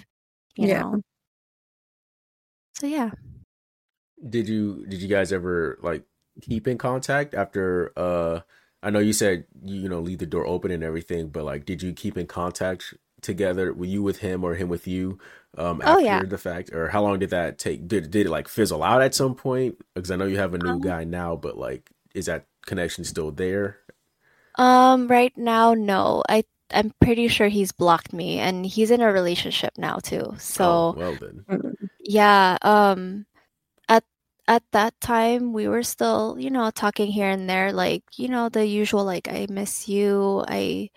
[0.55, 0.81] You yeah.
[0.81, 1.01] know.
[2.75, 3.11] So yeah.
[4.27, 6.03] Did you did you guys ever like
[6.41, 8.41] keep in contact after uh
[8.85, 11.83] I know you said you know leave the door open and everything, but like, did
[11.83, 13.73] you keep in contact together?
[13.73, 15.19] Were you with him or him with you?
[15.57, 16.25] Um, Oh, after yeah.
[16.27, 17.87] the fact, or how long did that take?
[17.87, 19.77] Did did it like fizzle out at some point?
[19.95, 23.03] Because I know you have a new Um, guy now, but like, is that connection
[23.05, 23.79] still there?
[24.57, 26.23] Um, right now, no.
[26.29, 30.35] I I'm pretty sure he's blocked me, and he's in a relationship now too.
[30.59, 31.45] oh, So well then.
[31.99, 33.25] yeah, um,
[34.47, 38.27] at at that time we were still, you know, talking here and there, like, you
[38.29, 40.89] know, the usual, like, I miss you, I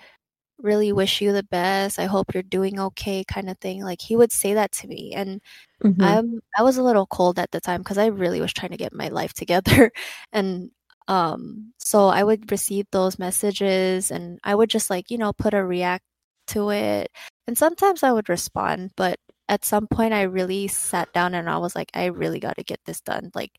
[0.58, 3.82] really wish you the best, I hope you're doing okay, kind of thing.
[3.84, 5.40] Like he would say that to me, and
[5.84, 6.20] Mhm.
[6.20, 8.76] I'm I was a little cold at the time because I really was trying to
[8.78, 9.92] get my life together,
[10.32, 10.70] and
[11.08, 15.54] um, so I would receive those messages, and I would just like you know put
[15.54, 16.04] a react
[16.48, 17.10] to it,
[17.48, 19.18] and sometimes I would respond, but
[19.48, 22.64] at some point I really sat down and I was like, I really got to
[22.64, 23.30] get this done.
[23.34, 23.52] Like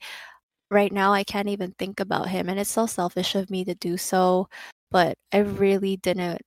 [0.71, 3.75] right now, I can't even think about him, and it's so selfish of me to
[3.75, 4.47] do so,
[4.91, 6.41] but I really didn't.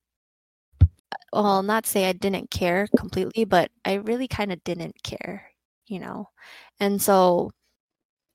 [1.31, 5.51] Well, not say I didn't care completely, but I really kind of didn't care,
[5.87, 6.29] you know.
[6.79, 7.51] And so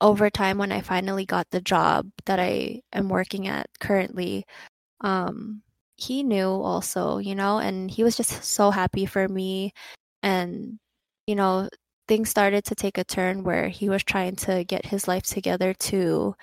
[0.00, 4.46] over time when I finally got the job that I am working at currently,
[5.02, 5.62] um
[5.96, 9.72] he knew also, you know, and he was just so happy for me
[10.22, 10.78] and
[11.28, 11.68] you know,
[12.08, 15.74] things started to take a turn where he was trying to get his life together
[15.74, 16.34] too.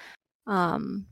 [0.47, 1.07] Um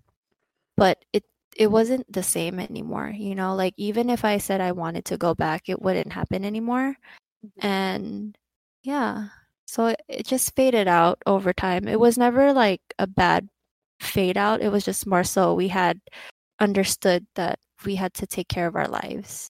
[0.77, 1.25] but it
[1.57, 5.17] it wasn't the same anymore, you know, like even if I said I wanted to
[5.17, 6.95] go back, it wouldn't happen anymore.
[7.59, 8.37] And
[8.83, 9.29] yeah,
[9.67, 11.87] so it, it just faded out over time.
[11.87, 13.49] It was never like a bad
[14.01, 14.61] fade out.
[14.61, 15.99] It was just more so we had
[16.59, 19.49] understood that we had to take care of our lives,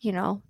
[0.00, 0.42] you know?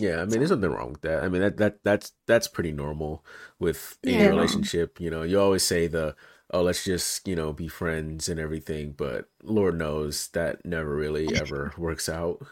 [0.00, 1.22] Yeah, I mean, there's nothing wrong with that.
[1.24, 3.24] I mean, that that that's that's pretty normal
[3.58, 4.26] with any Yeah.
[4.26, 5.00] relationship.
[5.00, 6.16] You know, you always say the
[6.52, 11.34] oh, let's just you know be friends and everything, but Lord knows that never really
[11.34, 12.42] ever works out.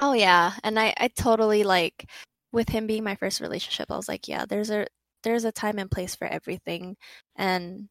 [0.00, 2.10] Oh yeah, and I I totally like
[2.52, 4.86] with him being my first relationship, I was like, yeah, there's a
[5.22, 6.96] there's a time and place for everything.
[7.36, 7.88] And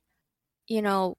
[0.68, 1.16] you know,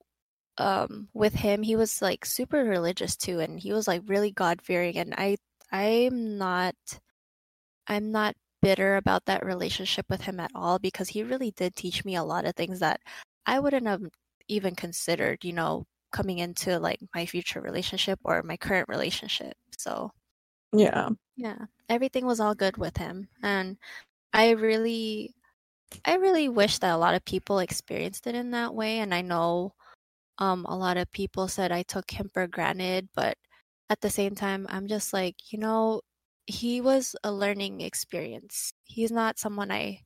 [0.59, 4.97] um with him, he was like super religious too and he was like really God-fearing
[4.99, 5.39] and I
[5.73, 6.77] I'm not
[7.91, 12.07] I'm not bitter about that relationship with him at all because he really did teach
[12.07, 13.03] me a lot of things that
[13.47, 14.03] I wouldn't have
[14.49, 19.55] even considered, you know, coming into like my future relationship or my current relationship.
[19.79, 20.13] So
[20.73, 21.11] Yeah.
[21.37, 23.29] yeah, everything was all good with him.
[23.43, 23.79] And
[24.35, 25.35] I really
[26.07, 29.23] I really wish that a lot of people experienced it in that way and I
[29.23, 29.75] know
[30.39, 33.39] um a lot of people said I took him for granted, but
[33.91, 36.03] at the same time I'm just like, you know,
[36.47, 38.73] he was a learning experience.
[38.85, 40.01] He's not someone I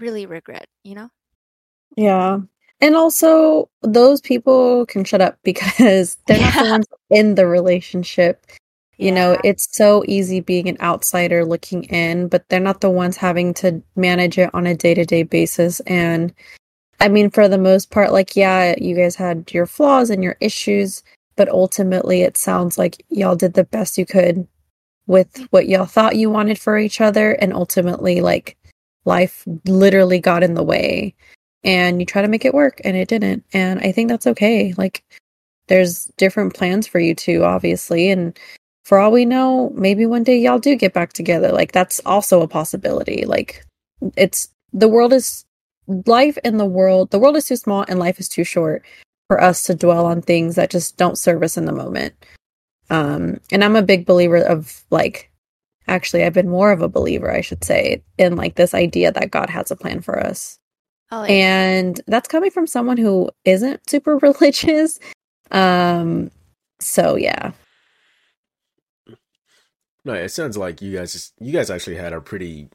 [0.00, 1.10] really regret, you know?
[1.96, 2.40] Yeah.
[2.80, 8.46] And also, those people can shut up because they're not the ones in the relationship.
[8.98, 13.16] You know, it's so easy being an outsider looking in, but they're not the ones
[13.16, 15.78] having to manage it on a day to day basis.
[15.80, 16.34] And
[16.98, 20.36] I mean, for the most part, like, yeah, you guys had your flaws and your
[20.40, 21.04] issues,
[21.36, 24.48] but ultimately, it sounds like y'all did the best you could
[25.08, 27.32] with what y'all thought you wanted for each other.
[27.32, 28.56] And ultimately, like,
[29.04, 31.14] life literally got in the way
[31.64, 33.44] and you try to make it work and it didn't.
[33.52, 34.74] And I think that's okay.
[34.76, 35.02] Like,
[35.66, 38.10] there's different plans for you two, obviously.
[38.10, 38.38] And
[38.84, 41.50] for all we know, maybe one day y'all do get back together.
[41.50, 43.24] Like, that's also a possibility.
[43.24, 43.64] Like,
[44.16, 45.44] it's the world is
[46.06, 48.84] life in the world, the world is too small and life is too short
[49.26, 52.14] for us to dwell on things that just don't serve us in the moment.
[52.90, 55.30] Um, and I'm a big believer of like,
[55.88, 59.30] actually, I've been more of a believer, I should say, in like this idea that
[59.30, 60.58] God has a plan for us
[61.10, 61.30] Oh, yeah.
[61.30, 64.98] and that's coming from someone who isn't super religious
[65.50, 66.30] um
[66.80, 67.52] so yeah
[70.04, 72.68] No, it sounds like you guys just you guys actually had a pretty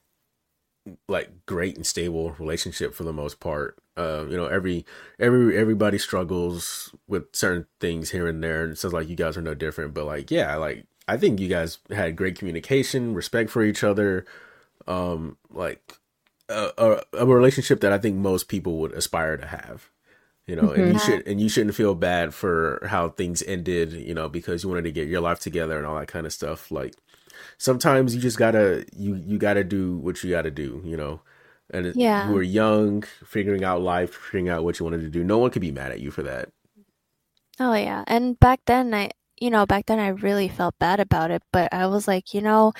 [1.07, 3.77] like great and stable relationship for the most part.
[3.95, 4.85] Uh, you know, every
[5.19, 9.37] every everybody struggles with certain things here and there, and it sounds like you guys
[9.37, 9.93] are no different.
[9.93, 14.25] But like, yeah, like I think you guys had great communication, respect for each other,
[14.87, 15.99] um, like
[16.49, 19.89] a, a, a relationship that I think most people would aspire to have.
[20.47, 20.99] You know, and you Mhm.
[20.99, 23.93] should and you shouldn't feel bad for how things ended.
[23.93, 26.33] You know, because you wanted to get your life together and all that kind of
[26.33, 26.69] stuff.
[26.71, 26.95] Like
[27.57, 30.81] sometimes you just gotta you you gotta do what you gotta do.
[30.83, 31.21] You know,
[31.71, 32.27] and it- Yeah.
[32.27, 35.23] you were young, figuring out life, figuring out what you wanted to do.
[35.23, 36.49] No one could be mad at you for that.
[37.59, 38.03] Oh yeah.
[38.07, 41.73] And back then I you know, back then I really felt bad about it, but
[41.73, 42.71] I was like, you know,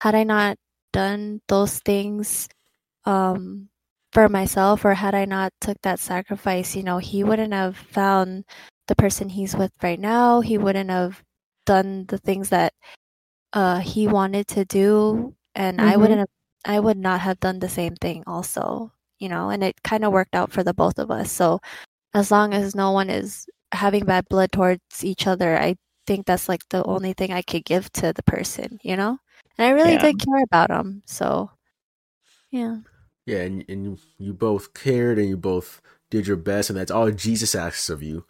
[0.00, 0.56] had I not
[0.92, 2.48] done those things
[3.04, 3.68] um
[4.12, 8.44] for myself or had I not took that sacrifice, you know, he wouldn't have found
[8.88, 10.40] the person he's with right now.
[10.40, 11.22] He wouldn't have
[11.66, 12.72] done the things that
[13.52, 16.00] uh he wanted to do and I Mhm.
[16.00, 16.28] wouldn't have
[16.66, 20.12] I would not have done the same thing also, you know, and it kind of
[20.12, 21.32] worked out for the both of us.
[21.32, 21.60] So
[22.14, 26.48] as long as no one is having bad blood towards each other, I think that's
[26.48, 29.18] like the only thing I could give to the person, you know?
[29.58, 29.98] And I really Yeah.
[29.98, 31.02] did care about him.
[31.06, 31.50] So
[32.50, 32.78] yeah.
[33.26, 37.10] Yeah, and and you, both cared and you both did your best, and that's all
[37.10, 38.24] Jesus asks of you.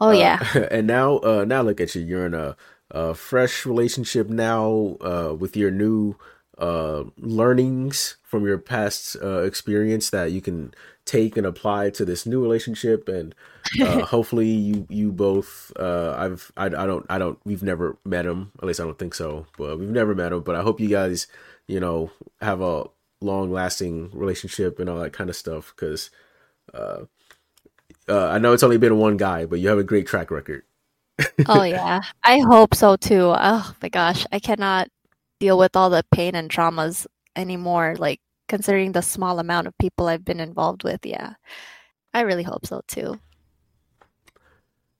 [0.00, 0.38] Oh Uh, yeah.
[0.70, 2.02] and now, uh, now look at you.
[2.02, 2.56] You're in a,
[2.90, 6.16] a fresh relationship now, uh, with your new
[6.60, 10.72] uh learnings from your past uh, experience that you can
[11.04, 13.34] take and apply to this new relationship, and
[13.80, 15.72] uh, hopefully you you both.
[15.78, 18.52] Uh, I've I, I don't I don't we've never met him.
[18.58, 19.46] At least I don't think so.
[19.58, 20.42] But we've never met him.
[20.42, 21.26] But I hope you guys
[21.66, 22.84] you know have a
[23.20, 26.10] long lasting relationship and all that kind of stuff because.
[26.72, 27.04] Uh,
[28.08, 30.64] uh, I know it's only been one guy, but you have a great track record.
[31.46, 32.00] oh yeah.
[32.24, 33.32] I hope so too.
[33.36, 34.88] Oh my gosh, I cannot
[35.40, 40.06] deal with all the pain and traumas anymore like considering the small amount of people
[40.06, 41.04] I've been involved with.
[41.04, 41.34] Yeah.
[42.12, 43.18] I really hope so too.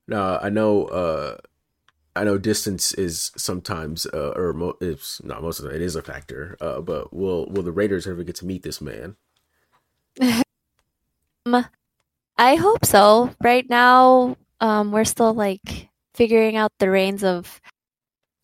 [0.09, 1.37] Now I know, uh,
[2.17, 5.95] I know distance is sometimes, uh, or mo- it's not most of it, it is
[5.95, 6.57] a factor.
[6.61, 9.17] Uh, but will will the Raiders ever get to meet this man?
[12.37, 13.31] I hope so.
[13.43, 17.61] Right now, um, we're still like figuring out the reins of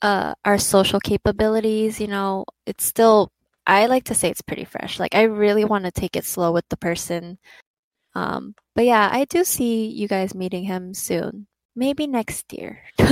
[0.07, 2.00] uh, our social capabilities.
[2.00, 3.32] You know, it's still,
[3.66, 5.00] I like to say it's pretty fresh.
[5.00, 7.38] Like, I really want to take it slow with the person.
[8.14, 11.48] Um, but yeah, I do see you guys meeting him soon.
[11.74, 12.80] Maybe next year.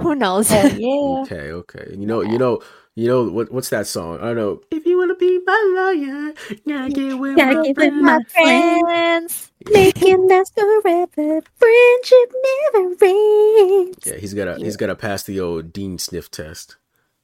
[0.00, 0.50] Who knows?
[0.52, 1.26] Oh, yeah.
[1.26, 1.86] Okay, okay.
[1.98, 2.60] You know, you know,
[3.00, 3.50] you know what?
[3.50, 4.18] What's that song?
[4.20, 4.60] I don't know.
[4.70, 6.34] If you wanna be my lawyer,
[6.68, 8.02] gotta get with Gotta my get with friend.
[8.02, 8.80] my friend.
[8.84, 9.52] friends.
[9.70, 11.40] Making last forever.
[11.56, 12.32] Friendship
[12.74, 14.06] never ends.
[14.06, 16.76] Yeah, he's gotta he's gotta pass the old Dean sniff test.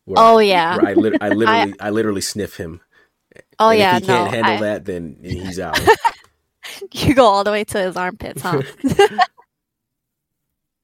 [0.06, 0.78] Where Oh yeah.
[0.82, 2.80] I, lit- I literally I literally sniff him.
[3.58, 3.96] Oh And yeah.
[3.96, 5.78] If he can't no, handle I- that, then he's out.
[6.92, 8.62] you go all the way to his armpits, huh?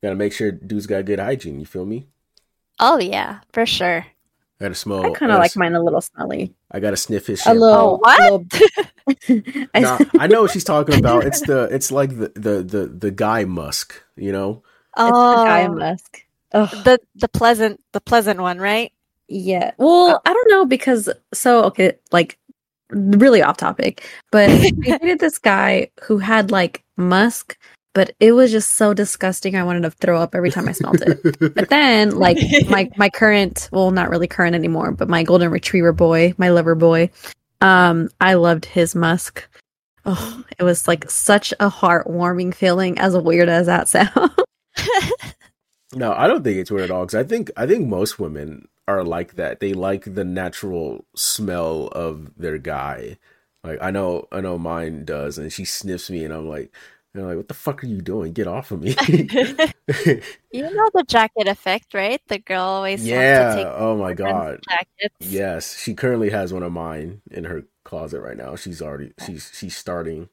[0.03, 1.61] gotta make sure dude's got good hygiene.
[1.61, 2.09] You feel me?
[2.81, 4.07] oh yeah, for sure.
[4.63, 5.05] I gotta smell.
[5.05, 6.55] I kind of like s- mine a little smelly.
[6.71, 7.61] I gotta sniff his A shampoo.
[7.61, 7.79] little.
[7.81, 8.21] Oh, what?
[8.21, 11.25] a little- I- Nah, I know what she's talking about.
[11.25, 14.63] It's the it's like the the the, the guy musk, you know.
[14.97, 15.75] It's the guy oh.
[15.75, 16.25] musk.
[16.53, 16.71] Ugh.
[16.85, 18.93] the the pleasant the pleasant one, right?
[19.27, 19.73] Yeah.
[19.79, 22.39] Well, uh, I don't know because so okay, like
[22.91, 27.57] really off topic, but I dated this guy who had like musk,
[27.95, 29.57] but it was just so disgusting.
[29.57, 31.55] I wanted to throw up every time I smelled it.
[31.55, 32.39] But then, like
[32.69, 36.75] my my current, well, not really current anymore, but my golden retriever boy, my lover
[36.75, 37.11] boy,
[37.61, 39.49] um, I loved his musk.
[40.05, 44.35] Oh, it was like such a heartwarming feeling, as weird as that sounds.
[45.95, 47.05] no, I don't think it's weird at all.
[47.05, 49.61] Because I think I think most women are like that.
[49.61, 53.19] They like the natural smell of their guy.
[53.63, 56.75] Like I know I know mine does, and she sniffs me, and I'm like,
[57.15, 58.33] you know, like what the fuck are you doing?
[58.33, 58.95] Get off of me!
[60.53, 62.21] You know the jacket effect, right?
[62.29, 63.55] The girl always wants to yeah.
[63.55, 64.61] take Oh my god.
[64.69, 65.17] jackets.
[65.21, 68.57] Yes, she currently has one of mine in her closet right now.
[68.57, 70.29] She's already she's she's starting.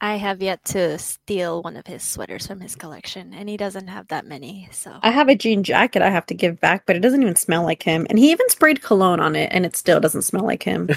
[0.00, 3.88] I have yet to steal one of his sweaters from his collection, and he doesn't
[3.88, 4.68] have that many.
[4.70, 7.36] So I have a jean jacket I have to give back, but it doesn't even
[7.36, 8.06] smell like him.
[8.10, 10.88] And he even sprayed cologne on it, and it still doesn't smell like him.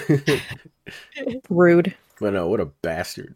[1.49, 1.95] Rude.
[2.19, 3.35] But no, what a bastard.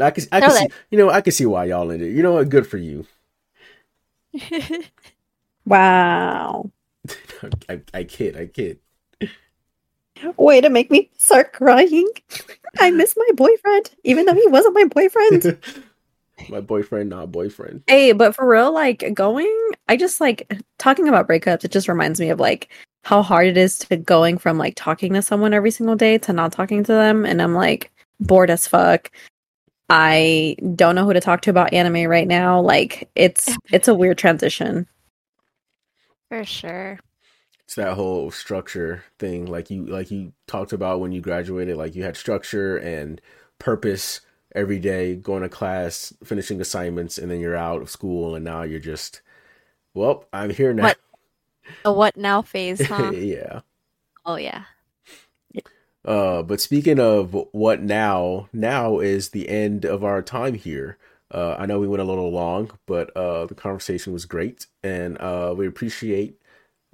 [0.00, 2.08] Now, I can, I can see, you know, I can see why y'all in it.
[2.10, 2.48] You know what?
[2.48, 3.06] Good for you.
[5.66, 6.70] Wow.
[7.68, 8.80] I, I kid, I kid.
[10.36, 12.08] Way to make me start crying.
[12.78, 15.58] I miss my boyfriend, even though he wasn't my boyfriend.
[16.48, 17.82] My boyfriend, not boyfriend.
[17.86, 19.54] hey, but for real, like going,
[19.90, 21.64] I just like talking about breakups.
[21.64, 22.70] It just reminds me of like
[23.04, 26.32] how hard it is to going from like talking to someone every single day to
[26.32, 27.26] not talking to them.
[27.26, 29.10] And I'm like bored as fuck.
[29.90, 32.60] I don't know who to talk to about anime right now.
[32.60, 34.86] Like it's it's a weird transition.
[36.28, 36.98] for sure.
[37.64, 41.76] It's that whole structure thing, like you like you talked about when you graduated.
[41.76, 43.20] Like you had structure and
[43.58, 44.20] purpose
[44.54, 48.62] every day, going to class, finishing assignments, and then you're out of school, and now
[48.62, 49.22] you're just,
[49.94, 50.84] well, I'm here now.
[50.84, 50.98] What?
[51.84, 53.10] The what now phase, huh?
[53.14, 53.60] yeah.
[54.26, 54.64] oh yeah.
[56.10, 60.98] Uh, but speaking of what now, now is the end of our time here.
[61.30, 65.16] Uh, I know we went a little long, but uh, the conversation was great, and
[65.20, 66.42] uh, we appreciate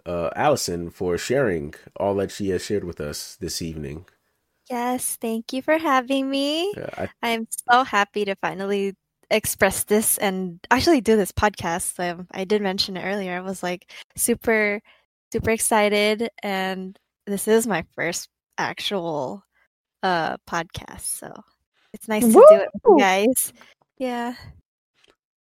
[0.05, 4.05] uh, Allyson for sharing all that she has shared with us this evening.
[4.69, 6.75] Yes, thank you for having me.
[6.77, 8.97] Uh, I, I'm so happy to finally
[9.31, 11.99] express this and actually do this podcast.
[11.99, 13.35] Um, I did mention it earlier.
[13.35, 14.83] I was like super,
[15.33, 19.43] super excited, and this is my first actual
[20.03, 21.33] uh podcast, so
[21.93, 23.53] it's nice to do it you guys.
[23.99, 24.35] Yeah.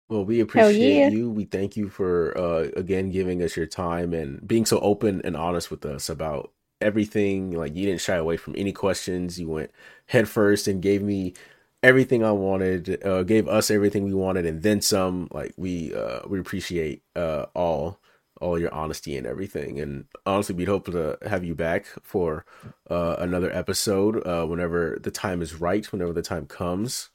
[0.08, 1.08] Well, we appreciate yeah.
[1.08, 1.30] you.
[1.30, 5.36] We thank you for uh again giving us your time and being so open and
[5.36, 7.52] honest with us about everything.
[7.52, 9.38] Like you didn't shy away from any questions.
[9.38, 9.70] You went
[10.06, 11.34] head first and gave me
[11.82, 15.28] everything I wanted, uh gave us everything we wanted and then some.
[15.32, 18.00] Like we uh we appreciate uh all
[18.40, 19.80] all your honesty and everything.
[19.80, 22.44] And honestly, we'd hope to have you back for
[22.90, 27.10] uh another episode uh whenever the time is right, whenever the time comes.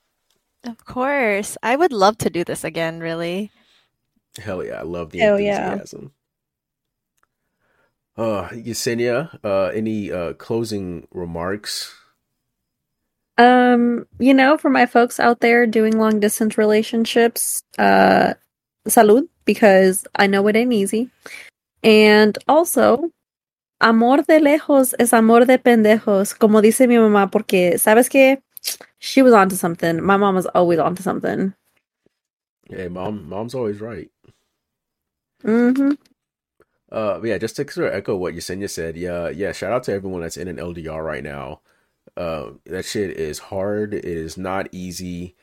[0.63, 1.57] Of course.
[1.63, 3.51] I would love to do this again, really.
[4.37, 5.73] Hell yeah, I love the Hell yeah.
[5.73, 6.13] enthusiasm.
[8.17, 11.95] Uh, Yesenia, uh, any uh closing remarks?
[13.37, 18.35] Um, you know, for my folks out there doing long distance relationships, uh,
[18.87, 21.09] salud, because I know it ain't easy.
[21.83, 23.11] And also,
[23.79, 28.41] amor de lejos es amor de pendejos, como dice mi mamá, porque, ¿sabes qué?
[28.99, 30.01] She was onto something.
[30.01, 31.53] My mom was always onto something.
[32.69, 34.09] Hey, mom, mom's always right.
[35.43, 35.93] Mm-hmm.
[36.91, 38.95] Uh, yeah, just to sort of echo what Yesenia said.
[38.95, 39.51] Yeah, yeah.
[39.53, 41.61] Shout out to everyone that's in an LDR right now.
[42.17, 43.93] Uh, that shit is hard.
[43.93, 45.35] It is not easy.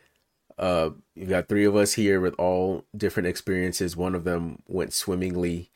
[0.58, 3.96] Uh, you've got three of us here with all different experiences.
[3.96, 5.70] One of them went swimmingly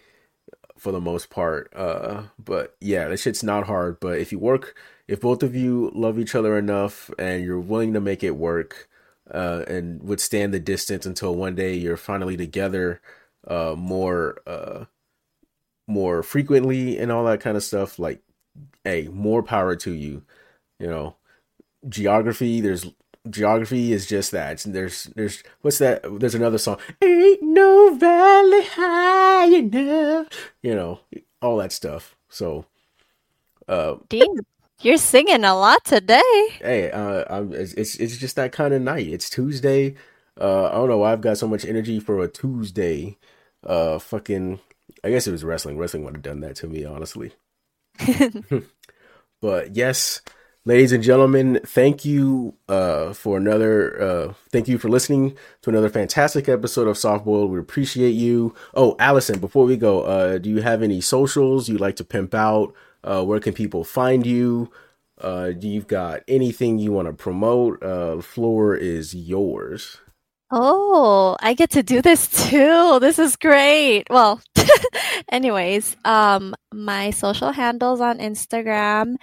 [0.77, 1.73] for the most part.
[1.75, 4.01] Uh, but yeah, that shit's not hard.
[4.01, 4.77] But if you work,
[5.07, 8.89] if both of you love each other enough and you're willing to make it work,
[9.31, 13.01] uh, and withstand the distance until one day you're finally together,
[13.47, 14.85] uh, more, uh,
[15.87, 18.21] more frequently and all that kind of stuff, like,
[18.85, 20.25] hey, more power to you.
[20.81, 21.17] You know,
[21.89, 22.87] geography, there's
[23.29, 24.59] geography is just that.
[24.67, 26.03] There's there's what's that?
[26.21, 26.79] There's another song.
[27.03, 30.29] Ain't no valley high enough.
[30.63, 31.01] You know,
[31.41, 32.17] all that stuff.
[32.29, 32.67] So,
[33.69, 34.41] uh, Dean,
[34.81, 36.49] you're singing a lot today.
[36.61, 39.07] hey, uh, I'm, it's it's it's just that kind of night.
[39.09, 39.95] It's Tuesday.
[40.41, 43.19] Uh, I don't know why I've got so much energy for a Tuesday.
[43.65, 44.61] Uh, fucking,
[45.05, 45.77] I guess it was wrestling.
[45.77, 47.33] Wrestling would have done that to me, honestly.
[49.43, 50.23] But yes,
[50.65, 54.01] ladies and gentlemen, thank you uh, for another.
[54.01, 57.51] Uh, thank you for listening to another fantastic episode of Soft Boiled.
[57.51, 58.55] We appreciate you.
[58.75, 62.35] Oh, Allyson, before we go, uh, do you have any socials you'd like to pimp
[62.35, 62.75] out?
[63.03, 64.71] Uh, where can people find you?
[65.21, 67.83] Uh, do you've got anything you want to promote?
[67.83, 69.99] Uh, the floor is yours.
[70.55, 72.99] Oh, I get to do this too.
[73.01, 74.05] This is great.
[74.11, 74.41] Well,
[75.33, 79.17] anyways, um, my social handles on Instagram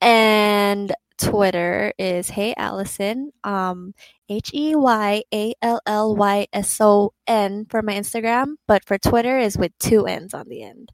[0.00, 3.94] and Twitter is Hey Allyson, um,
[4.28, 8.98] H E Y A L L Y S O N for my Instagram, but for
[8.98, 10.92] Twitter is with two N's on the end.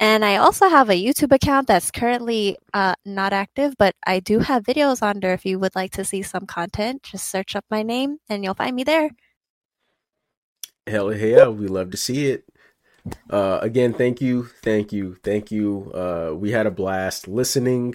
[0.00, 4.40] And I also have a YouTube account that's currently uh, not active, but I do
[4.40, 7.04] have videos on there if you would like to see some content.
[7.04, 9.10] Just search up my name and you'll find me there.
[10.86, 12.44] Hell yeah, we love to see it.
[13.30, 15.92] Uh, again, thank you, thank you, thank you.
[15.94, 17.94] Uh, we had a blast listening,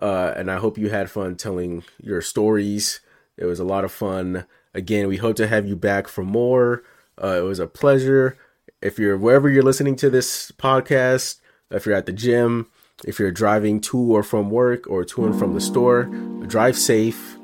[0.00, 3.00] uh, and I hope you had fun telling your stories.
[3.36, 4.46] It was a lot of fun.
[4.74, 6.82] Again, we hope to have you back for more.
[7.22, 8.38] Uh, it was a pleasure.
[8.80, 11.40] If you're wherever you're listening to this podcast,
[11.70, 12.68] if you're at the gym,
[13.04, 16.04] if you're driving to or from work or to and from the store,
[16.46, 17.36] drive safe.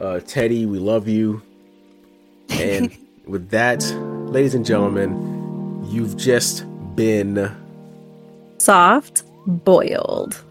[0.00, 1.42] Uh, Teddy, we love you.
[2.48, 2.96] And
[3.26, 3.82] with that,
[4.32, 6.64] ladies and gentlemen, you've just
[6.96, 7.54] been
[8.58, 10.42] Soft boiled.